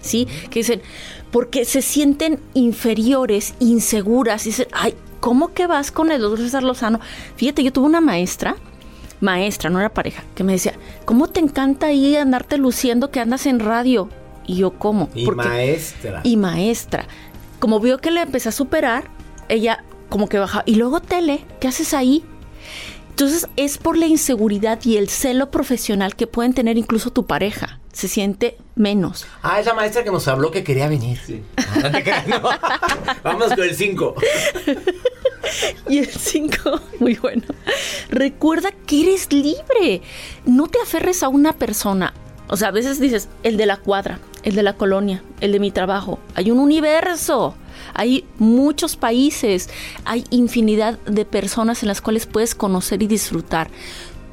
¿Sí? 0.00 0.26
Que 0.50 0.60
dicen, 0.60 0.82
porque 1.32 1.64
se 1.64 1.82
sienten 1.82 2.40
inferiores, 2.54 3.54
inseguras. 3.58 4.46
Y 4.46 4.50
dicen, 4.50 4.68
ay, 4.72 4.94
¿cómo 5.20 5.52
que 5.52 5.66
vas 5.66 5.90
con 5.90 6.12
el 6.12 6.20
doctor 6.20 6.38
César 6.44 6.62
Lozano? 6.62 7.00
Fíjate, 7.36 7.64
yo 7.64 7.72
tuve 7.72 7.86
una 7.86 8.00
maestra, 8.00 8.54
maestra, 9.20 9.68
no 9.70 9.80
era 9.80 9.92
pareja, 9.92 10.22
que 10.36 10.44
me 10.44 10.52
decía, 10.52 10.74
¿cómo 11.04 11.28
te 11.28 11.40
encanta 11.40 11.86
ahí 11.88 12.14
andarte 12.16 12.56
luciendo 12.58 13.10
que 13.10 13.18
andas 13.20 13.46
en 13.46 13.58
radio? 13.60 14.08
Y 14.46 14.56
yo, 14.58 14.78
¿cómo? 14.78 15.08
Y 15.14 15.24
Porque- 15.24 15.48
maestra. 15.48 16.20
y 16.22 16.36
maestra. 16.36 17.06
como 17.58 17.80
vio 17.80 17.98
que 17.98 18.10
le 18.12 18.20
empecé 18.20 18.50
a 18.50 18.52
superar, 18.52 19.10
ella 19.48 19.82
como 20.08 20.28
que 20.28 20.38
baja. 20.38 20.62
Y 20.66 20.76
luego 20.76 21.00
tele, 21.00 21.40
¿qué 21.58 21.66
haces 21.66 21.94
ahí? 21.94 22.22
Entonces 23.18 23.48
es 23.56 23.78
por 23.78 23.96
la 23.96 24.06
inseguridad 24.06 24.78
y 24.84 24.98
el 24.98 25.08
celo 25.08 25.50
profesional 25.50 26.14
que 26.16 26.26
pueden 26.26 26.52
tener 26.52 26.76
incluso 26.76 27.10
tu 27.10 27.24
pareja. 27.24 27.80
Se 27.90 28.08
siente 28.08 28.58
menos. 28.74 29.24
Ah, 29.42 29.58
es 29.58 29.64
la 29.64 29.72
maestra 29.72 30.04
que 30.04 30.10
nos 30.10 30.28
habló 30.28 30.50
que 30.50 30.62
quería 30.62 30.86
venir. 30.86 31.18
Sí. 31.26 31.42
No 31.82 31.90
te 31.90 32.02
creas, 32.02 32.28
no. 32.28 32.42
Vamos 33.24 33.54
con 33.54 33.64
el 33.64 33.74
5. 33.74 34.14
Y 35.88 35.98
el 35.98 36.08
5, 36.08 36.80
muy 36.98 37.14
bueno. 37.14 37.44
Recuerda 38.10 38.70
que 38.86 39.02
eres 39.02 39.32
libre. 39.32 40.02
No 40.44 40.66
te 40.66 40.78
aferres 40.82 41.22
a 41.22 41.28
una 41.28 41.54
persona. 41.54 42.12
O 42.48 42.56
sea, 42.58 42.68
a 42.68 42.72
veces 42.72 43.00
dices, 43.00 43.30
el 43.44 43.56
de 43.56 43.64
la 43.64 43.78
cuadra, 43.78 44.18
el 44.42 44.56
de 44.56 44.62
la 44.62 44.74
colonia, 44.74 45.22
el 45.40 45.52
de 45.52 45.60
mi 45.60 45.70
trabajo. 45.70 46.18
Hay 46.34 46.50
un 46.50 46.58
universo. 46.58 47.54
Hay 47.94 48.24
muchos 48.38 48.96
países. 48.96 49.68
Hay 50.04 50.24
infinidad 50.30 50.98
de 51.00 51.24
personas 51.24 51.82
en 51.82 51.88
las 51.88 52.00
cuales 52.00 52.26
puedes 52.26 52.54
conocer 52.54 53.02
y 53.02 53.06
disfrutar. 53.06 53.70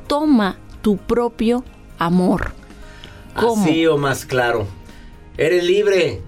Toma 0.08 0.58
tu 0.82 0.98
propio 0.98 1.64
amor. 1.98 2.54
¿Cómo? 3.36 3.64
Así 3.64 3.88
o 3.88 3.98
más 3.98 4.26
claro. 4.26 4.68
Eres 5.38 5.64
libre. 5.64 6.22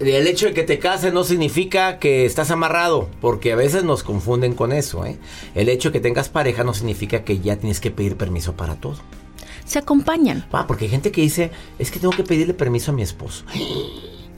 El 0.00 0.28
hecho 0.28 0.46
de 0.46 0.54
que 0.54 0.62
te 0.62 0.78
cases 0.78 1.12
no 1.12 1.24
significa 1.24 1.98
que 1.98 2.24
estás 2.24 2.52
amarrado, 2.52 3.08
porque 3.20 3.52
a 3.52 3.56
veces 3.56 3.82
nos 3.82 4.04
confunden 4.04 4.54
con 4.54 4.72
eso. 4.72 5.04
¿eh? 5.04 5.18
El 5.56 5.68
hecho 5.68 5.88
de 5.88 5.94
que 5.94 6.00
tengas 6.00 6.28
pareja 6.28 6.62
no 6.62 6.72
significa 6.72 7.24
que 7.24 7.40
ya 7.40 7.56
tienes 7.56 7.80
que 7.80 7.90
pedir 7.90 8.16
permiso 8.16 8.54
para 8.54 8.76
todo. 8.76 8.96
Se 9.64 9.80
acompañan. 9.80 10.46
Ah, 10.52 10.66
porque 10.66 10.84
hay 10.84 10.90
gente 10.90 11.10
que 11.10 11.20
dice, 11.20 11.50
es 11.78 11.90
que 11.90 11.98
tengo 11.98 12.14
que 12.14 12.22
pedirle 12.22 12.54
permiso 12.54 12.92
a 12.92 12.94
mi 12.94 13.02
esposo. 13.02 13.44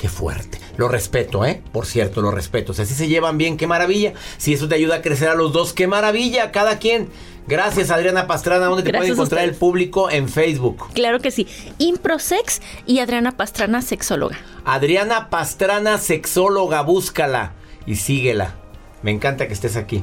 Qué 0.00 0.08
fuerte. 0.08 0.58
Lo 0.78 0.88
respeto, 0.88 1.44
¿eh? 1.44 1.62
Por 1.72 1.84
cierto, 1.84 2.22
lo 2.22 2.30
respeto. 2.30 2.72
Si 2.72 2.80
así 2.80 2.94
se 2.94 3.06
llevan 3.06 3.36
bien, 3.36 3.58
qué 3.58 3.66
maravilla. 3.66 4.14
Si 4.38 4.54
eso 4.54 4.66
te 4.66 4.74
ayuda 4.74 4.96
a 4.96 5.02
crecer 5.02 5.28
a 5.28 5.34
los 5.34 5.52
dos, 5.52 5.74
qué 5.74 5.86
maravilla. 5.86 6.52
Cada 6.52 6.78
quien. 6.78 7.10
Gracias, 7.46 7.90
Adriana 7.90 8.26
Pastrana. 8.26 8.64
¿Dónde 8.64 8.82
te 8.82 8.92
Gracias 8.92 9.10
puede 9.10 9.10
a 9.10 9.22
encontrar 9.22 9.44
el 9.44 9.54
público? 9.54 10.08
En 10.10 10.30
Facebook. 10.30 10.90
Claro 10.94 11.20
que 11.20 11.30
sí. 11.30 11.46
Improsex 11.76 12.62
y 12.86 13.00
Adriana 13.00 13.32
Pastrana, 13.32 13.82
sexóloga. 13.82 14.38
Adriana 14.64 15.28
Pastrana, 15.28 15.98
sexóloga, 15.98 16.80
búscala 16.80 17.52
y 17.84 17.96
síguela. 17.96 18.54
Me 19.02 19.10
encanta 19.10 19.48
que 19.48 19.52
estés 19.52 19.76
aquí. 19.76 20.02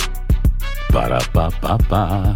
Ba-da-ba-ba-ba. 0.91 2.35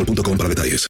boostmobile.com 0.05 0.37
para 0.37 0.49
detalles. 0.49 0.89